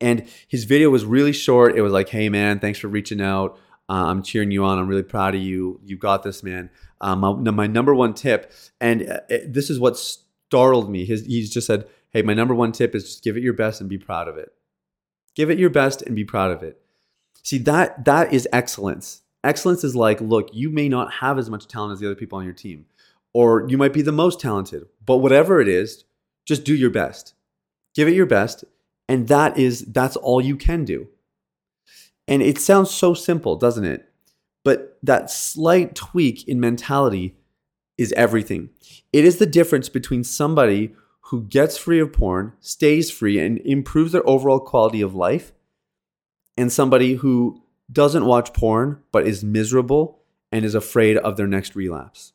And 0.00 0.28
his 0.48 0.64
video 0.64 0.90
was 0.90 1.04
really 1.04 1.32
short. 1.32 1.76
It 1.76 1.82
was 1.82 1.92
like, 1.92 2.08
hey, 2.08 2.28
man, 2.28 2.58
thanks 2.58 2.78
for 2.78 2.88
reaching 2.88 3.20
out. 3.20 3.56
Uh, 3.92 4.06
I'm 4.06 4.22
cheering 4.22 4.50
you 4.50 4.64
on. 4.64 4.78
I'm 4.78 4.88
really 4.88 5.02
proud 5.02 5.34
of 5.34 5.42
you. 5.42 5.78
You 5.84 5.98
got 5.98 6.22
this, 6.22 6.42
man. 6.42 6.70
Um, 7.02 7.20
my, 7.20 7.50
my, 7.50 7.66
number 7.66 7.94
one 7.94 8.14
tip, 8.14 8.50
and 8.80 9.06
uh, 9.06 9.20
this 9.46 9.68
is 9.68 9.78
what 9.78 9.98
startled 9.98 10.88
me. 10.88 11.04
His, 11.04 11.26
he's 11.26 11.50
just 11.50 11.66
said, 11.66 11.86
hey, 12.08 12.22
my 12.22 12.32
number 12.32 12.54
one 12.54 12.72
tip 12.72 12.94
is 12.94 13.04
just 13.04 13.22
give 13.22 13.36
it 13.36 13.42
your 13.42 13.52
best 13.52 13.82
and 13.82 13.90
be 13.90 13.98
proud 13.98 14.28
of 14.28 14.38
it. 14.38 14.50
Give 15.34 15.50
it 15.50 15.58
your 15.58 15.68
best 15.68 16.00
and 16.00 16.16
be 16.16 16.24
proud 16.24 16.50
of 16.50 16.62
it. 16.62 16.80
See, 17.42 17.58
that 17.58 18.06
that 18.06 18.32
is 18.32 18.48
excellence. 18.50 19.20
Excellence 19.44 19.84
is 19.84 19.94
like, 19.94 20.22
look, 20.22 20.48
you 20.54 20.70
may 20.70 20.88
not 20.88 21.12
have 21.14 21.38
as 21.38 21.50
much 21.50 21.68
talent 21.68 21.92
as 21.92 22.00
the 22.00 22.06
other 22.06 22.14
people 22.14 22.38
on 22.38 22.44
your 22.44 22.54
team, 22.54 22.86
or 23.34 23.66
you 23.68 23.76
might 23.76 23.92
be 23.92 24.00
the 24.00 24.10
most 24.10 24.40
talented, 24.40 24.84
but 25.04 25.18
whatever 25.18 25.60
it 25.60 25.68
is, 25.68 26.04
just 26.46 26.64
do 26.64 26.74
your 26.74 26.90
best. 26.90 27.34
Give 27.94 28.08
it 28.08 28.14
your 28.14 28.24
best, 28.24 28.64
and 29.06 29.28
that 29.28 29.58
is 29.58 29.82
that's 29.84 30.16
all 30.16 30.40
you 30.40 30.56
can 30.56 30.86
do. 30.86 31.08
And 32.28 32.42
it 32.42 32.58
sounds 32.58 32.90
so 32.90 33.14
simple, 33.14 33.56
doesn't 33.56 33.84
it? 33.84 34.08
But 34.64 34.98
that 35.02 35.30
slight 35.30 35.94
tweak 35.94 36.46
in 36.46 36.60
mentality 36.60 37.36
is 37.98 38.12
everything. 38.12 38.70
It 39.12 39.24
is 39.24 39.38
the 39.38 39.46
difference 39.46 39.88
between 39.88 40.24
somebody 40.24 40.94
who 41.26 41.42
gets 41.44 41.76
free 41.76 41.98
of 42.00 42.12
porn, 42.12 42.52
stays 42.60 43.10
free, 43.10 43.38
and 43.38 43.58
improves 43.60 44.12
their 44.12 44.28
overall 44.28 44.60
quality 44.60 45.00
of 45.00 45.14
life, 45.14 45.52
and 46.56 46.70
somebody 46.70 47.14
who 47.14 47.62
doesn't 47.90 48.26
watch 48.26 48.52
porn 48.52 49.02
but 49.12 49.26
is 49.26 49.42
miserable 49.42 50.20
and 50.50 50.64
is 50.64 50.74
afraid 50.74 51.16
of 51.16 51.36
their 51.36 51.46
next 51.46 51.74
relapse. 51.74 52.32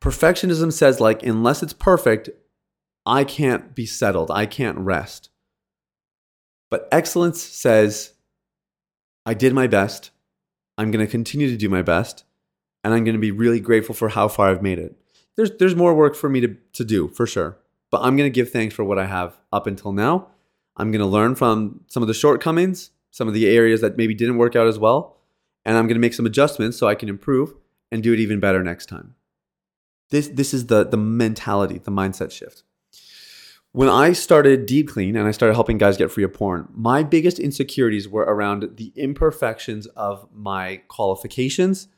Perfectionism 0.00 0.72
says, 0.72 1.00
like, 1.00 1.22
unless 1.22 1.62
it's 1.62 1.72
perfect, 1.72 2.30
I 3.04 3.24
can't 3.24 3.74
be 3.74 3.86
settled, 3.86 4.30
I 4.30 4.46
can't 4.46 4.78
rest. 4.78 5.28
But 6.70 6.88
excellence 6.90 7.42
says, 7.42 8.11
I 9.24 9.34
did 9.34 9.52
my 9.52 9.66
best, 9.66 10.10
I'm 10.76 10.90
going 10.90 11.04
to 11.04 11.10
continue 11.10 11.48
to 11.48 11.56
do 11.56 11.68
my 11.68 11.82
best, 11.82 12.24
and 12.82 12.92
I'm 12.92 13.04
going 13.04 13.14
to 13.14 13.20
be 13.20 13.30
really 13.30 13.60
grateful 13.60 13.94
for 13.94 14.10
how 14.10 14.28
far 14.28 14.48
I've 14.48 14.62
made 14.62 14.78
it. 14.78 14.96
There's, 15.36 15.50
there's 15.58 15.76
more 15.76 15.94
work 15.94 16.14
for 16.14 16.28
me 16.28 16.40
to, 16.40 16.56
to 16.74 16.84
do, 16.84 17.08
for 17.08 17.26
sure. 17.26 17.58
But 17.90 18.02
I'm 18.02 18.16
going 18.16 18.30
to 18.30 18.34
give 18.34 18.50
thanks 18.50 18.74
for 18.74 18.84
what 18.84 18.98
I 18.98 19.06
have 19.06 19.38
up 19.52 19.66
until 19.66 19.92
now. 19.92 20.28
I'm 20.76 20.90
going 20.90 21.00
to 21.00 21.06
learn 21.06 21.34
from 21.34 21.84
some 21.86 22.02
of 22.02 22.06
the 22.06 22.14
shortcomings 22.14 22.90
some 23.12 23.28
of 23.28 23.34
the 23.34 23.46
areas 23.46 23.80
that 23.82 23.96
maybe 23.96 24.14
didn't 24.14 24.38
work 24.38 24.56
out 24.56 24.66
as 24.66 24.78
well. 24.78 25.16
And 25.64 25.76
I'm 25.76 25.86
going 25.86 25.94
to 25.94 26.00
make 26.00 26.14
some 26.14 26.26
adjustments 26.26 26.76
so 26.76 26.88
I 26.88 26.96
can 26.96 27.08
improve 27.08 27.54
and 27.92 28.02
do 28.02 28.12
it 28.12 28.18
even 28.18 28.40
better 28.40 28.64
next 28.64 28.86
time. 28.86 29.14
This, 30.10 30.28
this 30.28 30.52
is 30.52 30.66
the, 30.66 30.84
the 30.84 30.96
mentality, 30.96 31.78
the 31.78 31.92
mindset 31.92 32.32
shift. 32.32 32.64
When 33.74 33.88
I 33.88 34.12
started 34.12 34.66
Deep 34.66 34.90
Clean 34.90 35.16
and 35.16 35.26
I 35.26 35.30
started 35.30 35.54
helping 35.54 35.78
guys 35.78 35.96
get 35.96 36.10
free 36.10 36.24
of 36.24 36.34
porn, 36.34 36.68
my 36.74 37.02
biggest 37.02 37.38
insecurities 37.38 38.06
were 38.06 38.24
around 38.24 38.76
the 38.76 38.92
imperfections 38.96 39.86
of 39.86 40.28
my 40.30 40.82
qualifications 40.88 41.88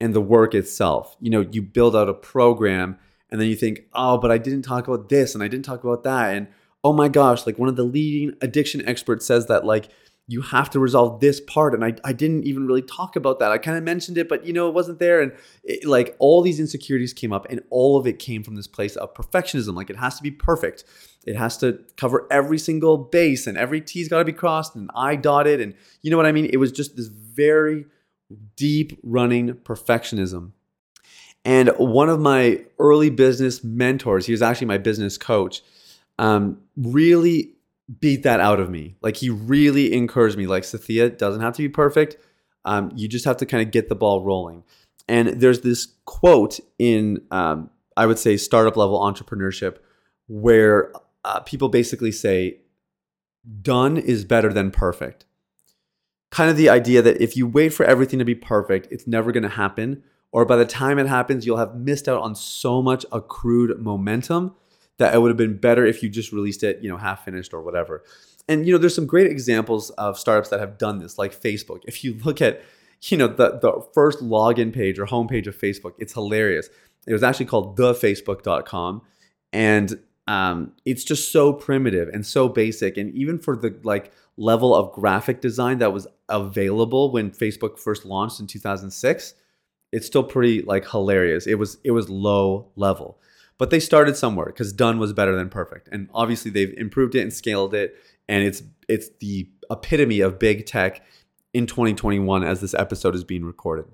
and 0.00 0.12
the 0.12 0.20
work 0.20 0.56
itself. 0.56 1.16
You 1.20 1.30
know, 1.30 1.46
you 1.52 1.62
build 1.62 1.94
out 1.94 2.08
a 2.08 2.14
program 2.14 2.98
and 3.30 3.40
then 3.40 3.46
you 3.46 3.54
think, 3.54 3.82
oh, 3.92 4.18
but 4.18 4.32
I 4.32 4.38
didn't 4.38 4.62
talk 4.62 4.88
about 4.88 5.08
this 5.08 5.36
and 5.36 5.44
I 5.44 5.46
didn't 5.46 5.64
talk 5.64 5.84
about 5.84 6.02
that. 6.02 6.34
And 6.34 6.48
oh 6.82 6.92
my 6.92 7.06
gosh, 7.06 7.46
like 7.46 7.60
one 7.60 7.68
of 7.68 7.76
the 7.76 7.84
leading 7.84 8.36
addiction 8.40 8.86
experts 8.88 9.24
says 9.24 9.46
that, 9.46 9.64
like, 9.64 9.90
you 10.26 10.40
have 10.40 10.70
to 10.70 10.80
resolve 10.80 11.20
this 11.20 11.40
part. 11.40 11.74
And 11.74 11.84
i, 11.84 11.94
I 12.02 12.12
didn't 12.12 12.44
even 12.44 12.66
really 12.66 12.82
talk 12.82 13.14
about 13.14 13.38
that. 13.40 13.52
I 13.52 13.58
kind 13.58 13.76
of 13.76 13.84
mentioned 13.84 14.16
it 14.16 14.28
but 14.28 14.44
you 14.44 14.52
know 14.52 14.68
it 14.68 14.74
wasn't 14.74 14.98
there. 14.98 15.20
And 15.20 15.32
it, 15.62 15.84
like 15.84 16.16
all 16.18 16.40
these 16.40 16.58
insecurities 16.58 17.12
came 17.12 17.32
up 17.32 17.46
and 17.50 17.62
all 17.70 17.98
of 17.98 18.06
it 18.06 18.18
came 18.18 18.42
from 18.42 18.54
this 18.54 18.66
place 18.66 18.96
of 18.96 19.12
perfectionism. 19.14 19.74
Like 19.74 19.90
it 19.90 19.96
has 19.96 20.16
to 20.16 20.22
be 20.22 20.30
perfect. 20.30 20.84
It 21.26 21.36
has 21.36 21.56
to 21.58 21.80
cover 21.96 22.26
every 22.30 22.58
single 22.58 22.96
base 22.96 23.46
and 23.46 23.58
every 23.58 23.80
t's 23.80 24.08
got 24.08 24.18
to 24.18 24.24
be 24.24 24.32
crossed 24.32 24.74
and 24.74 24.90
i 24.94 25.16
dotted. 25.16 25.60
And 25.60 25.74
you 26.02 26.10
know 26.10 26.16
what 26.16 26.26
i 26.26 26.32
mean? 26.32 26.46
It 26.46 26.56
was 26.56 26.72
just 26.72 26.96
this 26.96 27.08
very 27.08 27.84
deep 28.56 28.98
running 29.02 29.52
perfectionism. 29.52 30.52
And 31.44 31.68
one 31.76 32.08
of 32.08 32.18
my 32.18 32.64
early 32.78 33.10
business 33.10 33.62
mentors 33.62 34.24
he 34.24 34.32
was 34.32 34.40
actually 34.40 34.68
my 34.68 34.78
business 34.78 35.18
coach 35.18 35.62
um, 36.18 36.60
really 36.76 37.53
beat 38.00 38.22
that 38.22 38.40
out 38.40 38.60
of 38.60 38.70
me. 38.70 38.96
Like 39.02 39.16
he 39.16 39.30
really 39.30 39.92
encouraged 39.92 40.36
me. 40.36 40.46
Like 40.46 40.62
Sathiya 40.62 41.16
doesn't 41.16 41.40
have 41.40 41.54
to 41.54 41.62
be 41.62 41.68
perfect. 41.68 42.16
Um, 42.64 42.90
you 42.94 43.08
just 43.08 43.24
have 43.24 43.36
to 43.38 43.46
kind 43.46 43.62
of 43.62 43.70
get 43.70 43.88
the 43.88 43.94
ball 43.94 44.24
rolling. 44.24 44.64
And 45.06 45.40
there's 45.40 45.60
this 45.60 45.88
quote 46.06 46.60
in, 46.78 47.20
um, 47.30 47.70
I 47.96 48.06
would 48.06 48.18
say, 48.18 48.36
startup 48.36 48.76
level 48.76 48.98
entrepreneurship, 49.00 49.78
where 50.28 50.92
uh, 51.24 51.40
people 51.40 51.68
basically 51.68 52.10
say, 52.10 52.60
"Done 53.60 53.98
is 53.98 54.24
better 54.24 54.50
than 54.50 54.70
perfect." 54.70 55.26
Kind 56.30 56.50
of 56.50 56.56
the 56.56 56.70
idea 56.70 57.02
that 57.02 57.20
if 57.20 57.36
you 57.36 57.46
wait 57.46 57.74
for 57.74 57.84
everything 57.84 58.18
to 58.18 58.24
be 58.24 58.34
perfect, 58.34 58.88
it's 58.90 59.06
never 59.06 59.30
going 59.30 59.42
to 59.42 59.48
happen. 59.50 60.02
Or 60.32 60.44
by 60.44 60.56
the 60.56 60.64
time 60.64 60.98
it 60.98 61.06
happens, 61.06 61.46
you'll 61.46 61.58
have 61.58 61.76
missed 61.76 62.08
out 62.08 62.22
on 62.22 62.34
so 62.34 62.82
much 62.82 63.04
accrued 63.12 63.78
momentum 63.78 64.54
that 64.98 65.14
it 65.14 65.20
would 65.20 65.28
have 65.28 65.36
been 65.36 65.56
better 65.56 65.84
if 65.84 66.02
you 66.02 66.08
just 66.08 66.32
released 66.32 66.62
it, 66.62 66.80
you 66.82 66.88
know, 66.88 66.96
half 66.96 67.24
finished 67.24 67.52
or 67.52 67.62
whatever. 67.62 68.02
And 68.48 68.66
you 68.66 68.72
know, 68.72 68.78
there's 68.78 68.94
some 68.94 69.06
great 69.06 69.30
examples 69.30 69.90
of 69.90 70.18
startups 70.18 70.50
that 70.50 70.60
have 70.60 70.78
done 70.78 70.98
this, 70.98 71.18
like 71.18 71.38
Facebook. 71.38 71.80
If 71.86 72.04
you 72.04 72.14
look 72.24 72.40
at, 72.40 72.62
you 73.02 73.16
know, 73.16 73.26
the 73.26 73.58
the 73.58 73.86
first 73.92 74.20
login 74.20 74.72
page 74.72 74.98
or 74.98 75.06
homepage 75.06 75.46
of 75.46 75.58
Facebook, 75.58 75.92
it's 75.98 76.12
hilarious. 76.12 76.68
It 77.06 77.12
was 77.12 77.22
actually 77.22 77.46
called 77.46 77.76
thefacebook.com, 77.76 79.02
and 79.52 80.00
um, 80.26 80.72
it's 80.84 81.04
just 81.04 81.30
so 81.32 81.52
primitive 81.52 82.08
and 82.08 82.24
so 82.24 82.48
basic. 82.48 82.96
And 82.96 83.14
even 83.14 83.38
for 83.38 83.56
the 83.56 83.78
like 83.82 84.12
level 84.36 84.74
of 84.74 84.92
graphic 84.92 85.40
design 85.40 85.78
that 85.78 85.92
was 85.92 86.06
available 86.28 87.12
when 87.12 87.30
Facebook 87.30 87.78
first 87.78 88.04
launched 88.04 88.40
in 88.40 88.46
2006, 88.46 89.34
it's 89.92 90.06
still 90.06 90.24
pretty 90.24 90.62
like 90.62 90.88
hilarious. 90.88 91.46
It 91.46 91.54
was 91.54 91.78
it 91.84 91.92
was 91.92 92.08
low 92.08 92.68
level. 92.76 93.18
But 93.58 93.70
they 93.70 93.80
started 93.80 94.16
somewhere 94.16 94.46
because 94.46 94.72
done 94.72 94.98
was 94.98 95.12
better 95.12 95.36
than 95.36 95.48
perfect. 95.48 95.88
And 95.92 96.08
obviously 96.12 96.50
they've 96.50 96.74
improved 96.76 97.14
it 97.14 97.20
and 97.20 97.32
scaled 97.32 97.74
it. 97.74 97.94
And 98.28 98.44
it's 98.44 98.62
it's 98.88 99.10
the 99.20 99.48
epitome 99.70 100.20
of 100.20 100.38
big 100.38 100.66
tech 100.66 101.02
in 101.52 101.66
2021 101.66 102.42
as 102.42 102.60
this 102.60 102.74
episode 102.74 103.14
is 103.14 103.24
being 103.24 103.44
recorded. 103.44 103.86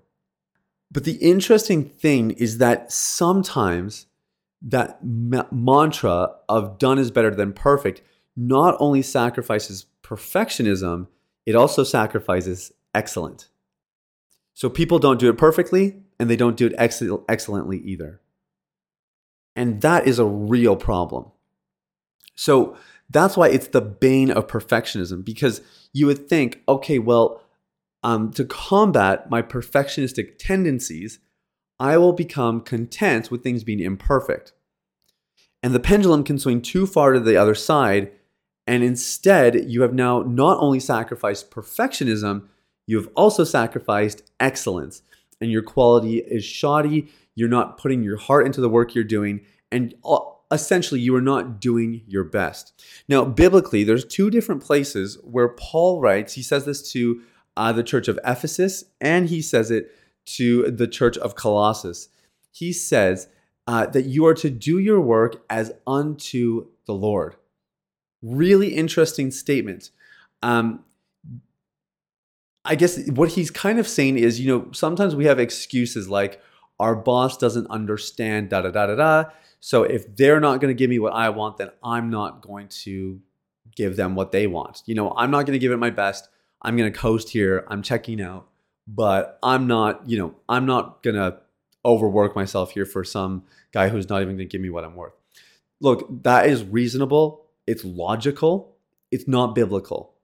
But 0.91 1.05
the 1.05 1.17
interesting 1.17 1.85
thing 1.85 2.33
is 2.33 2.59
that 2.59 2.91
sometimes 2.91 4.07
that 4.63 4.99
ma- 5.05 5.47
mantra 5.53 6.31
of 6.49 6.79
done 6.79 6.99
is 6.99 7.11
better 7.11 7.31
than 7.31 7.53
perfect 7.53 8.03
not 8.37 8.77
only 8.81 9.03
sacrifices 9.03 9.87
perfectionism, 10.03 11.07
it 11.47 11.55
also 11.55 11.85
sacrifices 11.85 12.73
excellent. 12.95 13.49
So 14.55 14.69
people 14.69 14.99
don't 14.99 15.21
do 15.21 15.29
it 15.29 15.39
perfectly 15.39 16.03
and 16.19 16.29
they 16.29 16.37
don't 16.37 16.57
do 16.57 16.67
it 16.67 16.75
ex- 16.77 17.03
excellently 17.29 17.79
either. 17.79 18.21
And 19.57 19.81
that 19.81 20.07
is 20.07 20.19
a 20.19 20.25
real 20.25 20.77
problem. 20.77 21.27
So 22.35 22.77
that's 23.11 23.37
why 23.37 23.49
it's 23.49 23.69
the 23.69 23.81
bane 23.81 24.31
of 24.31 24.47
perfectionism 24.47 25.25
because 25.25 25.61
you 25.93 26.07
would 26.07 26.29
think, 26.29 26.63
okay, 26.69 26.99
well, 26.99 27.43
um, 28.03 28.31
to 28.33 28.45
combat 28.45 29.29
my 29.29 29.43
perfectionistic 29.43 30.39
tendencies, 30.39 31.19
I 31.79 31.99
will 31.99 32.13
become 32.13 32.61
content 32.61 33.31
with 33.31 33.43
things 33.43 33.65
being 33.65 33.81
imperfect. 33.81 34.53
And 35.63 35.75
the 35.75 35.81
pendulum 35.81 36.25
can 36.25 36.39
swing 36.39 36.63
too 36.63 36.87
far 36.87 37.13
to 37.13 37.21
the 37.21 37.37
other 37.37 37.55
side, 37.55 38.13
And 38.67 38.85
instead, 38.85 39.69
you 39.69 39.83
have 39.83 39.95
now 39.95 40.23
not 40.23 40.59
only 40.61 40.79
sacrificed 40.79 41.51
perfectionism, 41.51 42.47
you 42.87 42.97
have 42.99 43.09
also 43.17 43.43
sacrificed 43.43 44.23
excellence. 44.39 45.03
And 45.41 45.51
your 45.51 45.63
quality 45.63 46.19
is 46.19 46.45
shoddy. 46.45 47.09
You're 47.35 47.49
not 47.49 47.79
putting 47.79 48.03
your 48.03 48.17
heart 48.17 48.47
into 48.47 48.61
the 48.61 48.69
work 48.69 48.95
you're 48.95 49.05
doing. 49.05 49.41
And 49.73 49.95
essentially, 50.51 51.01
you 51.01 51.15
are 51.15 51.21
not 51.21 51.61
doing 51.61 52.03
your 52.07 52.25
best. 52.25 52.83
Now, 53.09 53.25
biblically, 53.25 53.85
there's 53.85 54.05
two 54.05 54.31
different 54.31 54.63
places 54.63 55.19
where 55.23 55.49
Paul 55.49 56.01
writes, 56.01 56.35
he 56.35 56.43
says 56.43 56.65
this 56.65 56.91
to 56.93 57.23
uh, 57.57 57.73
the 57.73 57.83
church 57.83 58.09
of 58.09 58.19
Ephesus, 58.25 58.85
and 59.01 59.29
he 59.29 59.43
says 59.43 59.71
it 59.71 59.93
to 60.25 60.71
the 60.71 60.87
church 60.87 61.17
of 61.19 61.35
Colossus. 61.35 62.09
He 62.53 62.73
says 62.73 63.29
uh, 63.67 63.87
that 63.87 64.07
you 64.07 64.27
are 64.27 64.35
to 64.35 64.51
do 64.51 64.79
your 64.79 65.01
work 65.01 65.45
as 65.49 65.73
unto 65.87 66.67
the 66.87 66.95
Lord. 66.95 67.37
Really 68.23 68.75
interesting 68.75 69.31
statement. 69.31 69.91
Um, 70.43 70.85
I 72.65 72.75
guess 72.75 73.09
what 73.11 73.31
he's 73.31 73.51
kind 73.51 73.79
of 73.79 73.89
saying 73.89 74.19
is, 74.19 74.41
you 74.41 74.49
know, 74.49 74.69
sometimes 74.73 75.15
we 75.15 75.25
have 75.25 75.39
excuses 75.39 76.09
like 76.09 76.41
our 76.81 76.97
boss 76.97 77.37
doesn't 77.37 77.69
understand, 77.69 78.49
da 78.49 78.63
da 78.63 78.71
da 78.71 78.87
da 78.87 78.95
da. 78.97 79.25
So 79.61 79.83
if 79.83 80.17
they're 80.17 80.41
not 80.41 80.61
going 80.61 80.75
to 80.75 80.79
give 80.79 80.91
me 80.91 80.99
what 80.99 81.13
I 81.13 81.29
want, 81.29 81.59
then 81.59 81.71
I'm 81.85 82.11
not 82.11 82.41
going 82.41 82.69
to 82.85 83.21
give 83.77 83.97
them 83.97 84.15
what 84.15 84.33
they 84.33 84.47
want. 84.47 84.83
You 84.87 84.95
know, 84.95 85.13
I'm 85.17 85.31
not 85.31 85.45
going 85.45 85.53
to 85.53 85.59
give 85.59 85.73
it 85.73 85.77
my 85.77 85.91
best. 85.91 86.29
I'm 86.63 86.77
going 86.77 86.91
to 86.91 86.99
coast 86.99 87.29
here. 87.29 87.65
I'm 87.69 87.83
checking 87.83 88.21
out, 88.21 88.49
but 88.89 89.39
I'm 89.43 89.67
not, 89.67 90.09
you 90.09 90.19
know, 90.19 90.35
I'm 90.49 90.65
not 90.65 91.03
going 91.03 91.17
to 91.17 91.39
overwork 91.85 92.35
myself 92.35 92.73
here 92.73 92.87
for 92.87 93.05
some 93.05 93.45
guy 93.73 93.89
who's 93.89 94.09
not 94.09 94.23
even 94.23 94.37
going 94.37 94.49
to 94.49 94.53
give 94.53 94.61
me 94.61 94.71
what 94.71 94.85
I'm 94.85 94.97
worth. 94.97 95.15
Look, 95.81 96.23
that 96.25 96.47
is 96.47 96.65
reasonable. 96.65 97.47
It's 97.67 97.85
logical. 97.85 98.77
It's 99.11 99.29
not 99.29 99.55
biblical. 99.55 100.15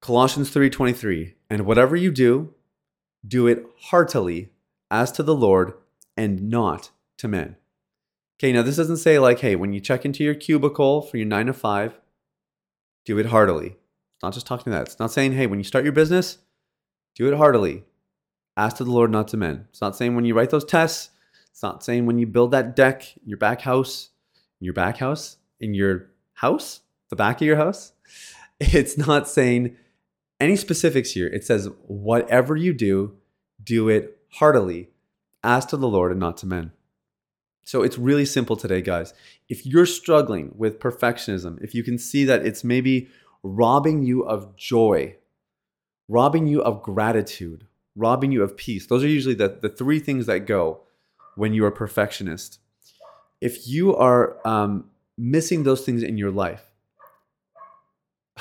Colossians 0.00 0.50
3:23, 0.50 1.34
and 1.50 1.66
whatever 1.66 1.96
you 1.96 2.10
do, 2.12 2.54
do 3.26 3.46
it 3.46 3.64
heartily 3.78 4.50
as 4.90 5.12
to 5.12 5.22
the 5.22 5.34
Lord 5.34 5.74
and 6.16 6.48
not 6.48 6.90
to 7.18 7.28
men. 7.28 7.56
Okay, 8.38 8.52
now 8.52 8.62
this 8.62 8.76
doesn't 8.76 8.98
say 8.98 9.18
like, 9.18 9.40
hey, 9.40 9.56
when 9.56 9.72
you 9.72 9.80
check 9.80 10.04
into 10.04 10.22
your 10.22 10.34
cubicle 10.34 11.02
for 11.02 11.16
your 11.16 11.26
9 11.26 11.46
to 11.46 11.52
5, 11.52 12.00
do 13.04 13.18
it 13.18 13.26
heartily. 13.26 13.68
It's 13.68 14.22
not 14.22 14.34
just 14.34 14.46
talking 14.46 14.64
to 14.64 14.70
that. 14.70 14.86
It's 14.86 14.98
not 14.98 15.12
saying, 15.12 15.32
hey, 15.32 15.46
when 15.46 15.58
you 15.58 15.64
start 15.64 15.84
your 15.84 15.92
business, 15.92 16.38
do 17.14 17.26
it 17.26 17.36
heartily. 17.36 17.84
Ask 18.56 18.76
to 18.76 18.84
the 18.84 18.90
Lord, 18.90 19.10
not 19.10 19.28
to 19.28 19.36
men. 19.36 19.66
It's 19.70 19.80
not 19.80 19.96
saying 19.96 20.14
when 20.14 20.24
you 20.24 20.34
write 20.34 20.50
those 20.50 20.64
tests. 20.64 21.10
It's 21.50 21.62
not 21.62 21.82
saying 21.82 22.06
when 22.06 22.18
you 22.18 22.26
build 22.26 22.52
that 22.52 22.76
deck 22.76 23.16
in 23.16 23.28
your 23.28 23.38
back 23.38 23.60
house, 23.62 24.10
in 24.60 24.64
your 24.64 24.74
back 24.74 24.98
house, 24.98 25.36
in 25.60 25.74
your 25.74 26.10
house, 26.34 26.80
the 27.10 27.16
back 27.16 27.40
of 27.40 27.46
your 27.46 27.56
house. 27.56 27.92
It's 28.60 28.98
not 28.98 29.28
saying 29.28 29.76
any 30.40 30.56
specifics 30.56 31.12
here. 31.12 31.28
It 31.28 31.44
says, 31.44 31.68
whatever 31.86 32.56
you 32.56 32.72
do, 32.72 33.16
do 33.62 33.88
it 33.88 34.17
heartily, 34.32 34.90
as 35.42 35.66
to 35.66 35.76
the 35.76 35.88
Lord 35.88 36.10
and 36.10 36.20
not 36.20 36.36
to 36.38 36.46
men. 36.46 36.72
So 37.64 37.82
it's 37.82 37.98
really 37.98 38.24
simple 38.24 38.56
today, 38.56 38.80
guys. 38.80 39.12
If 39.48 39.66
you're 39.66 39.86
struggling 39.86 40.52
with 40.56 40.80
perfectionism, 40.80 41.62
if 41.62 41.74
you 41.74 41.82
can 41.82 41.98
see 41.98 42.24
that 42.24 42.46
it's 42.46 42.64
maybe 42.64 43.08
robbing 43.42 44.02
you 44.02 44.22
of 44.22 44.56
joy, 44.56 45.16
robbing 46.08 46.46
you 46.46 46.62
of 46.62 46.82
gratitude, 46.82 47.66
robbing 47.94 48.32
you 48.32 48.42
of 48.42 48.56
peace, 48.56 48.86
those 48.86 49.04
are 49.04 49.08
usually 49.08 49.34
the, 49.34 49.58
the 49.60 49.68
three 49.68 50.00
things 50.00 50.26
that 50.26 50.46
go 50.46 50.80
when 51.36 51.52
you 51.52 51.64
are 51.64 51.70
perfectionist. 51.70 52.58
If 53.40 53.68
you 53.68 53.94
are 53.94 54.38
um, 54.46 54.86
missing 55.18 55.64
those 55.64 55.84
things 55.84 56.02
in 56.02 56.16
your 56.16 56.30
life, 56.30 56.72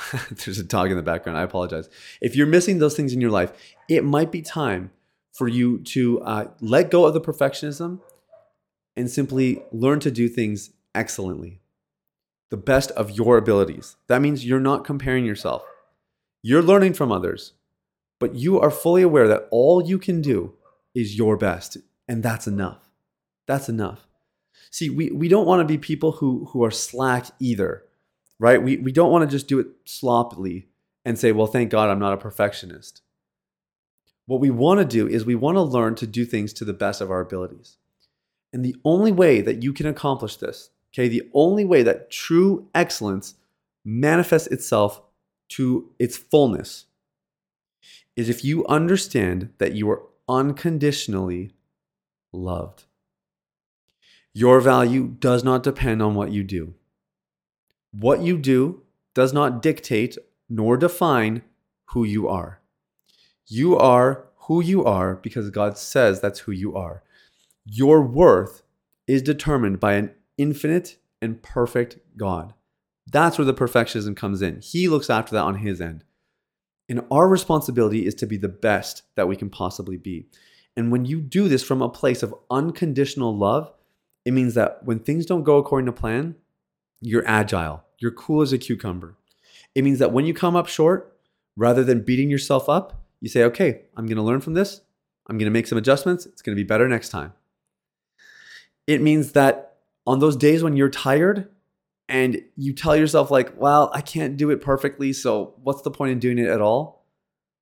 there's 0.31 0.59
a 0.59 0.63
dog 0.63 0.89
in 0.89 0.95
the 0.97 1.03
background. 1.03 1.37
I 1.37 1.43
apologize. 1.43 1.89
If 2.21 2.35
you're 2.35 2.47
missing 2.47 2.79
those 2.79 2.95
things 2.95 3.13
in 3.13 3.19
your 3.19 3.31
life, 3.31 3.51
it 3.89 4.03
might 4.03 4.31
be 4.31 4.41
time 4.41 4.91
for 5.37 5.47
you 5.47 5.79
to 5.79 6.19
uh, 6.21 6.47
let 6.59 6.91
go 6.91 7.05
of 7.05 7.13
the 7.13 7.21
perfectionism 7.21 7.99
and 8.95 9.09
simply 9.09 9.63
learn 9.71 9.99
to 9.99 10.09
do 10.09 10.27
things 10.27 10.71
excellently, 10.95 11.61
the 12.49 12.57
best 12.57 12.91
of 12.91 13.11
your 13.11 13.37
abilities. 13.37 13.95
That 14.07 14.21
means 14.21 14.45
you're 14.45 14.59
not 14.59 14.83
comparing 14.83 15.25
yourself. 15.25 15.63
You're 16.41 16.63
learning 16.63 16.93
from 16.93 17.11
others, 17.11 17.53
but 18.19 18.35
you 18.35 18.59
are 18.59 18.71
fully 18.71 19.03
aware 19.03 19.27
that 19.27 19.47
all 19.51 19.85
you 19.85 19.99
can 19.99 20.21
do 20.21 20.53
is 20.95 21.17
your 21.17 21.37
best, 21.37 21.77
and 22.07 22.23
that's 22.23 22.47
enough. 22.47 22.89
That's 23.45 23.69
enough. 23.69 24.07
See, 24.71 24.89
we, 24.89 25.11
we 25.11 25.27
don't 25.27 25.45
want 25.45 25.61
to 25.61 25.65
be 25.65 25.77
people 25.77 26.13
who, 26.13 26.49
who 26.51 26.63
are 26.63 26.71
slack 26.71 27.27
either 27.39 27.83
right? 28.39 28.61
We, 28.61 28.77
we 28.77 28.91
don't 28.91 29.11
want 29.11 29.29
to 29.29 29.35
just 29.35 29.47
do 29.47 29.59
it 29.59 29.67
sloppily 29.85 30.67
and 31.05 31.17
say, 31.17 31.31
well, 31.31 31.47
thank 31.47 31.69
God 31.69 31.89
I'm 31.89 31.99
not 31.99 32.13
a 32.13 32.17
perfectionist. 32.17 33.01
What 34.27 34.41
we 34.41 34.49
want 34.51 34.79
to 34.79 34.85
do 34.85 35.07
is 35.07 35.25
we 35.25 35.35
want 35.35 35.55
to 35.55 35.61
learn 35.61 35.95
to 35.95 36.05
do 36.05 36.25
things 36.25 36.53
to 36.53 36.65
the 36.65 36.73
best 36.73 37.01
of 37.01 37.09
our 37.09 37.21
abilities. 37.21 37.77
And 38.53 38.63
the 38.63 38.75
only 38.85 39.11
way 39.11 39.41
that 39.41 39.63
you 39.63 39.73
can 39.73 39.87
accomplish 39.87 40.35
this, 40.35 40.69
okay, 40.93 41.07
the 41.07 41.29
only 41.33 41.65
way 41.65 41.81
that 41.83 42.11
true 42.11 42.67
excellence 42.75 43.35
manifests 43.83 44.47
itself 44.47 45.01
to 45.49 45.89
its 45.97 46.17
fullness 46.17 46.85
is 48.17 48.29
if 48.29 48.43
you 48.43 48.65
understand 48.67 49.53
that 49.59 49.73
you 49.73 49.89
are 49.89 50.03
unconditionally 50.27 51.51
loved. 52.33 52.83
Your 54.33 54.59
value 54.59 55.07
does 55.19 55.43
not 55.43 55.63
depend 55.63 56.01
on 56.01 56.15
what 56.15 56.31
you 56.31 56.43
do. 56.43 56.73
What 57.91 58.21
you 58.21 58.37
do 58.37 58.83
does 59.13 59.33
not 59.33 59.61
dictate 59.61 60.17
nor 60.49 60.77
define 60.77 61.43
who 61.85 62.03
you 62.03 62.27
are. 62.27 62.59
You 63.47 63.77
are 63.77 64.27
who 64.47 64.61
you 64.61 64.83
are 64.83 65.15
because 65.15 65.49
God 65.49 65.77
says 65.77 66.19
that's 66.19 66.39
who 66.39 66.51
you 66.51 66.75
are. 66.75 67.03
Your 67.65 68.01
worth 68.01 68.63
is 69.07 69.21
determined 69.21 69.79
by 69.79 69.93
an 69.93 70.11
infinite 70.37 70.97
and 71.21 71.41
perfect 71.41 71.97
God. 72.17 72.53
That's 73.09 73.37
where 73.37 73.45
the 73.45 73.53
perfectionism 73.53 74.15
comes 74.15 74.41
in. 74.41 74.61
He 74.61 74.87
looks 74.87 75.09
after 75.09 75.33
that 75.35 75.43
on 75.43 75.55
his 75.55 75.79
end. 75.79 76.03
And 76.89 77.01
our 77.11 77.27
responsibility 77.27 78.05
is 78.05 78.15
to 78.15 78.25
be 78.25 78.37
the 78.37 78.49
best 78.49 79.03
that 79.15 79.27
we 79.27 79.35
can 79.35 79.49
possibly 79.49 79.97
be. 79.97 80.27
And 80.75 80.91
when 80.91 81.05
you 81.05 81.21
do 81.21 81.47
this 81.47 81.63
from 81.63 81.81
a 81.81 81.89
place 81.89 82.23
of 82.23 82.35
unconditional 82.51 83.35
love, 83.35 83.71
it 84.25 84.31
means 84.31 84.53
that 84.55 84.83
when 84.83 84.99
things 84.99 85.25
don't 85.25 85.43
go 85.43 85.57
according 85.57 85.85
to 85.87 85.91
plan, 85.91 86.35
you're 87.01 87.27
agile. 87.27 87.83
You're 87.99 88.11
cool 88.11 88.41
as 88.41 88.53
a 88.53 88.57
cucumber. 88.57 89.17
It 89.73 89.83
means 89.83 89.99
that 89.99 90.11
when 90.11 90.25
you 90.25 90.33
come 90.33 90.55
up 90.55 90.67
short, 90.67 91.17
rather 91.55 91.83
than 91.83 92.03
beating 92.03 92.29
yourself 92.29 92.69
up, 92.69 93.06
you 93.21 93.29
say, 93.29 93.43
okay, 93.43 93.81
I'm 93.95 94.05
going 94.05 94.17
to 94.17 94.23
learn 94.23 94.41
from 94.41 94.53
this. 94.53 94.81
I'm 95.27 95.37
going 95.37 95.45
to 95.45 95.51
make 95.51 95.67
some 95.67 95.77
adjustments. 95.77 96.25
It's 96.25 96.41
going 96.41 96.55
to 96.55 96.61
be 96.61 96.67
better 96.67 96.87
next 96.87 97.09
time. 97.09 97.33
It 98.85 99.01
means 99.01 99.33
that 99.33 99.77
on 100.05 100.19
those 100.19 100.37
days 100.37 100.63
when 100.63 100.77
you're 100.77 100.89
tired 100.89 101.49
and 102.07 102.41
you 102.55 102.73
tell 102.73 102.95
yourself, 102.95 103.29
like, 103.29 103.59
well, 103.59 103.91
I 103.93 104.01
can't 104.01 104.37
do 104.37 104.49
it 104.49 104.61
perfectly. 104.61 105.11
So 105.11 105.55
what's 105.61 105.81
the 105.81 105.91
point 105.91 106.13
in 106.13 106.19
doing 106.19 106.39
it 106.39 106.47
at 106.47 106.61
all? 106.61 107.05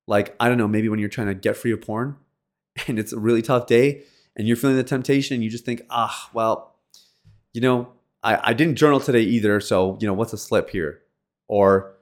Like, 0.06 0.36
I 0.38 0.48
don't 0.48 0.58
know, 0.58 0.68
maybe 0.68 0.88
when 0.88 1.00
you're 1.00 1.08
trying 1.08 1.26
to 1.26 1.34
get 1.34 1.56
free 1.56 1.72
of 1.72 1.80
porn 1.80 2.16
and 2.86 2.98
it's 2.98 3.12
a 3.12 3.18
really 3.18 3.42
tough 3.42 3.66
day 3.66 4.04
and 4.36 4.46
you're 4.46 4.56
feeling 4.56 4.76
the 4.76 4.84
temptation 4.84 5.34
and 5.34 5.42
you 5.42 5.50
just 5.50 5.64
think, 5.64 5.82
ah, 5.90 6.30
well, 6.32 6.76
you 7.52 7.60
know, 7.60 7.88
I, 8.22 8.50
I 8.50 8.52
didn't 8.52 8.76
journal 8.76 9.00
today 9.00 9.22
either, 9.22 9.60
so 9.60 9.98
you 10.00 10.06
know, 10.06 10.14
what's 10.14 10.32
a 10.32 10.38
slip 10.38 10.70
here? 10.70 11.00
Or 11.48 11.94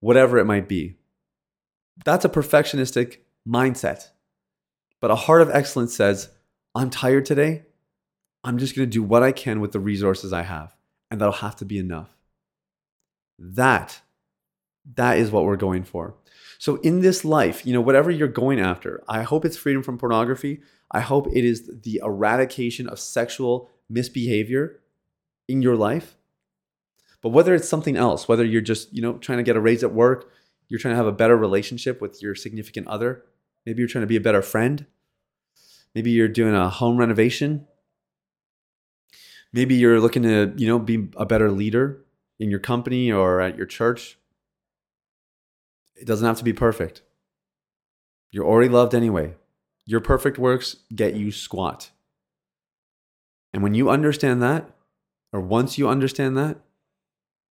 whatever 0.00 0.38
it 0.38 0.44
might 0.44 0.68
be. 0.68 0.96
That's 2.04 2.24
a 2.24 2.28
perfectionistic 2.28 3.18
mindset. 3.46 4.08
But 5.00 5.10
a 5.10 5.16
heart 5.16 5.42
of 5.42 5.50
excellence 5.50 5.94
says, 5.94 6.28
I'm 6.74 6.90
tired 6.90 7.26
today. 7.26 7.62
I'm 8.44 8.58
just 8.58 8.74
going 8.74 8.88
to 8.88 8.92
do 8.92 9.02
what 9.02 9.22
I 9.22 9.32
can 9.32 9.60
with 9.60 9.72
the 9.72 9.80
resources 9.80 10.32
I 10.32 10.42
have, 10.42 10.74
and 11.10 11.20
that'll 11.20 11.34
have 11.34 11.56
to 11.56 11.64
be 11.64 11.78
enough. 11.78 12.16
That 13.38 14.00
that 14.96 15.18
is 15.18 15.30
what 15.30 15.44
we're 15.44 15.56
going 15.56 15.84
for. 15.84 16.14
So 16.58 16.76
in 16.76 17.00
this 17.00 17.24
life, 17.24 17.64
you 17.64 17.72
know, 17.72 17.80
whatever 17.80 18.10
you're 18.10 18.28
going 18.28 18.60
after, 18.60 19.02
I 19.08 19.22
hope 19.22 19.44
it's 19.44 19.56
freedom 19.56 19.82
from 19.82 19.98
pornography. 19.98 20.60
I 20.90 21.00
hope 21.00 21.28
it 21.32 21.44
is 21.44 21.70
the 21.82 22.00
eradication 22.02 22.88
of 22.88 22.98
sexual 22.98 23.70
misbehavior 23.88 24.80
in 25.48 25.62
your 25.62 25.76
life. 25.76 26.16
But 27.22 27.30
whether 27.30 27.54
it's 27.54 27.68
something 27.68 27.96
else, 27.96 28.28
whether 28.28 28.44
you're 28.44 28.60
just, 28.60 28.92
you 28.92 29.02
know, 29.02 29.14
trying 29.18 29.38
to 29.38 29.44
get 29.44 29.56
a 29.56 29.60
raise 29.60 29.84
at 29.84 29.92
work, 29.92 30.30
you're 30.70 30.78
trying 30.78 30.92
to 30.92 30.96
have 30.96 31.06
a 31.06 31.12
better 31.12 31.36
relationship 31.36 32.00
with 32.00 32.22
your 32.22 32.34
significant 32.34 32.86
other, 32.86 33.24
maybe 33.66 33.80
you're 33.80 33.88
trying 33.88 34.02
to 34.02 34.06
be 34.08 34.16
a 34.16 34.20
better 34.20 34.40
friend, 34.40 34.86
maybe 35.94 36.10
you're 36.10 36.28
doing 36.28 36.54
a 36.54 36.70
home 36.70 36.96
renovation, 36.96 37.66
maybe 39.52 39.74
you're 39.74 40.00
looking 40.00 40.22
to, 40.22 40.54
you 40.56 40.66
know, 40.66 40.78
be 40.78 41.08
a 41.16 41.26
better 41.26 41.50
leader 41.50 42.04
in 42.38 42.50
your 42.50 42.60
company 42.60 43.10
or 43.12 43.40
at 43.40 43.56
your 43.56 43.66
church. 43.66 44.16
It 45.96 46.06
doesn't 46.06 46.26
have 46.26 46.38
to 46.38 46.44
be 46.44 46.54
perfect. 46.54 47.02
You're 48.30 48.46
already 48.46 48.70
loved 48.70 48.94
anyway. 48.94 49.34
Your 49.84 50.00
perfect 50.00 50.38
works 50.38 50.76
get 50.94 51.14
you 51.14 51.32
squat. 51.32 51.90
And 53.52 53.62
when 53.62 53.74
you 53.74 53.90
understand 53.90 54.40
that, 54.40 54.70
or 55.32 55.40
once 55.40 55.78
you 55.78 55.88
understand 55.88 56.36
that, 56.36 56.58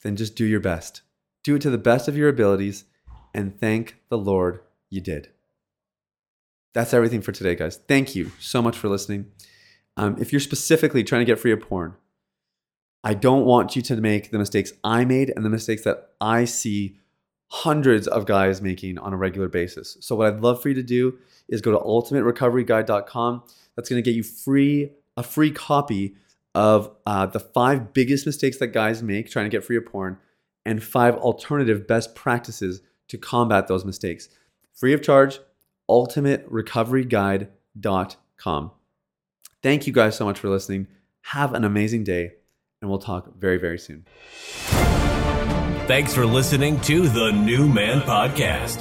then 0.04 0.16
just 0.16 0.36
do 0.36 0.46
your 0.46 0.62
best. 0.62 1.02
Do 1.44 1.56
it 1.56 1.62
to 1.64 1.70
the 1.70 1.78
best 1.78 2.08
of 2.08 2.16
your 2.16 2.30
abilities 2.30 2.86
and 3.34 3.60
thank 3.60 3.98
the 4.10 4.18
Lord 4.18 4.62
you 4.90 5.02
did. 5.02 5.30
That's 6.74 6.94
everything 6.94 7.22
for 7.22 7.32
today, 7.32 7.56
guys. 7.56 7.78
Thank 7.88 8.16
you 8.16 8.32
so 8.40 8.62
much 8.62 8.78
for 8.78 8.90
listening. 8.90 9.32
Um, 9.98 10.16
if 10.20 10.32
you're 10.32 10.40
specifically 10.40 11.04
trying 11.04 11.22
to 11.22 11.26
get 11.26 11.40
free 11.40 11.52
of 11.52 11.62
porn, 11.62 11.96
I 13.04 13.14
don't 13.14 13.46
want 13.46 13.76
you 13.76 13.82
to 13.84 13.96
make 13.98 14.32
the 14.32 14.38
mistakes 14.38 14.74
I 14.84 15.06
made 15.06 15.32
and 15.36 15.44
the 15.44 15.50
mistakes 15.50 15.84
that 15.84 16.10
I 16.22 16.46
see 16.46 16.98
hundreds 17.48 18.08
of 18.08 18.26
guys 18.26 18.62
making 18.62 18.98
on 19.00 19.14
a 19.14 19.18
regular 19.18 19.48
basis. 19.48 19.98
So, 20.02 20.16
what 20.16 20.28
I'd 20.28 20.42
love 20.42 20.62
for 20.62 20.70
you 20.70 20.76
to 20.76 20.84
do 20.84 21.18
is 21.48 21.62
go 21.62 21.72
to 21.72 21.78
ultimaterecoveryguide.com. 21.78 23.44
That's 23.76 23.90
going 23.90 24.02
to 24.02 24.08
get 24.08 24.16
you 24.16 24.24
free 24.24 24.92
a 25.18 25.24
free 25.24 25.52
copy 25.52 26.16
of 26.56 26.92
uh, 27.06 27.26
the 27.26 27.40
five 27.40 27.94
biggest 27.94 28.26
mistakes 28.26 28.58
that 28.58 28.68
guys 28.68 29.04
make 29.04 29.30
trying 29.30 29.46
to 29.46 29.50
get 29.50 29.64
free 29.64 29.78
of 29.78 29.86
porn 29.86 30.18
and 30.66 30.84
five 30.84 31.16
alternative 31.16 31.88
best 31.88 32.16
practices 32.16 32.82
to 33.10 33.18
combat 33.18 33.68
those 33.68 33.84
mistakes. 33.86 34.30
Free 34.74 34.94
of 34.94 35.02
charge, 35.02 35.40
ultimaterecoveryguide.com. 35.90 38.72
Thank 39.62 39.88
you 39.88 39.94
guys 39.94 40.16
so 40.16 40.24
much 40.24 40.40
for 40.40 40.48
listening. 40.48 40.88
Have 41.22 41.54
an 41.54 41.66
amazing 41.66 42.06
day, 42.06 42.36
and 42.82 42.90
we'll 42.90 43.00
talk 43.00 43.38
very, 43.38 43.58
very 43.58 43.78
soon. 43.78 44.06
Thanks 45.90 46.14
for 46.14 46.26
listening 46.26 46.80
to 46.82 47.10
the 47.10 47.32
New 47.32 47.68
Man 47.68 48.02
Podcast. 48.02 48.78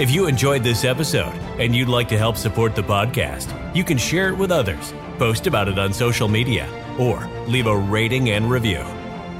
If 0.00 0.10
you 0.10 0.26
enjoyed 0.26 0.64
this 0.64 0.84
episode 0.84 1.32
and 1.58 1.74
you'd 1.74 1.88
like 1.88 2.08
to 2.08 2.18
help 2.18 2.36
support 2.36 2.74
the 2.74 2.82
podcast, 2.82 3.54
you 3.76 3.84
can 3.84 3.96
share 3.96 4.28
it 4.28 4.36
with 4.36 4.50
others, 4.50 4.92
post 5.18 5.46
about 5.46 5.68
it 5.68 5.78
on 5.78 5.92
social 5.92 6.26
media, 6.26 6.68
or 6.98 7.24
leave 7.46 7.68
a 7.68 7.76
rating 7.76 8.30
and 8.30 8.50
review. 8.50 8.84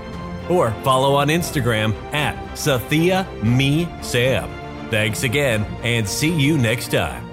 or 0.50 0.72
follow 0.84 1.16
on 1.16 1.28
Instagram 1.30 1.96
at 2.14 2.36
Sathia 2.56 3.26
Me 3.44 3.88
Sam. 4.02 4.50
Thanks 4.90 5.24
again 5.24 5.64
and 5.84 6.08
see 6.08 6.32
you 6.32 6.58
next 6.58 6.92
time. 6.92 7.31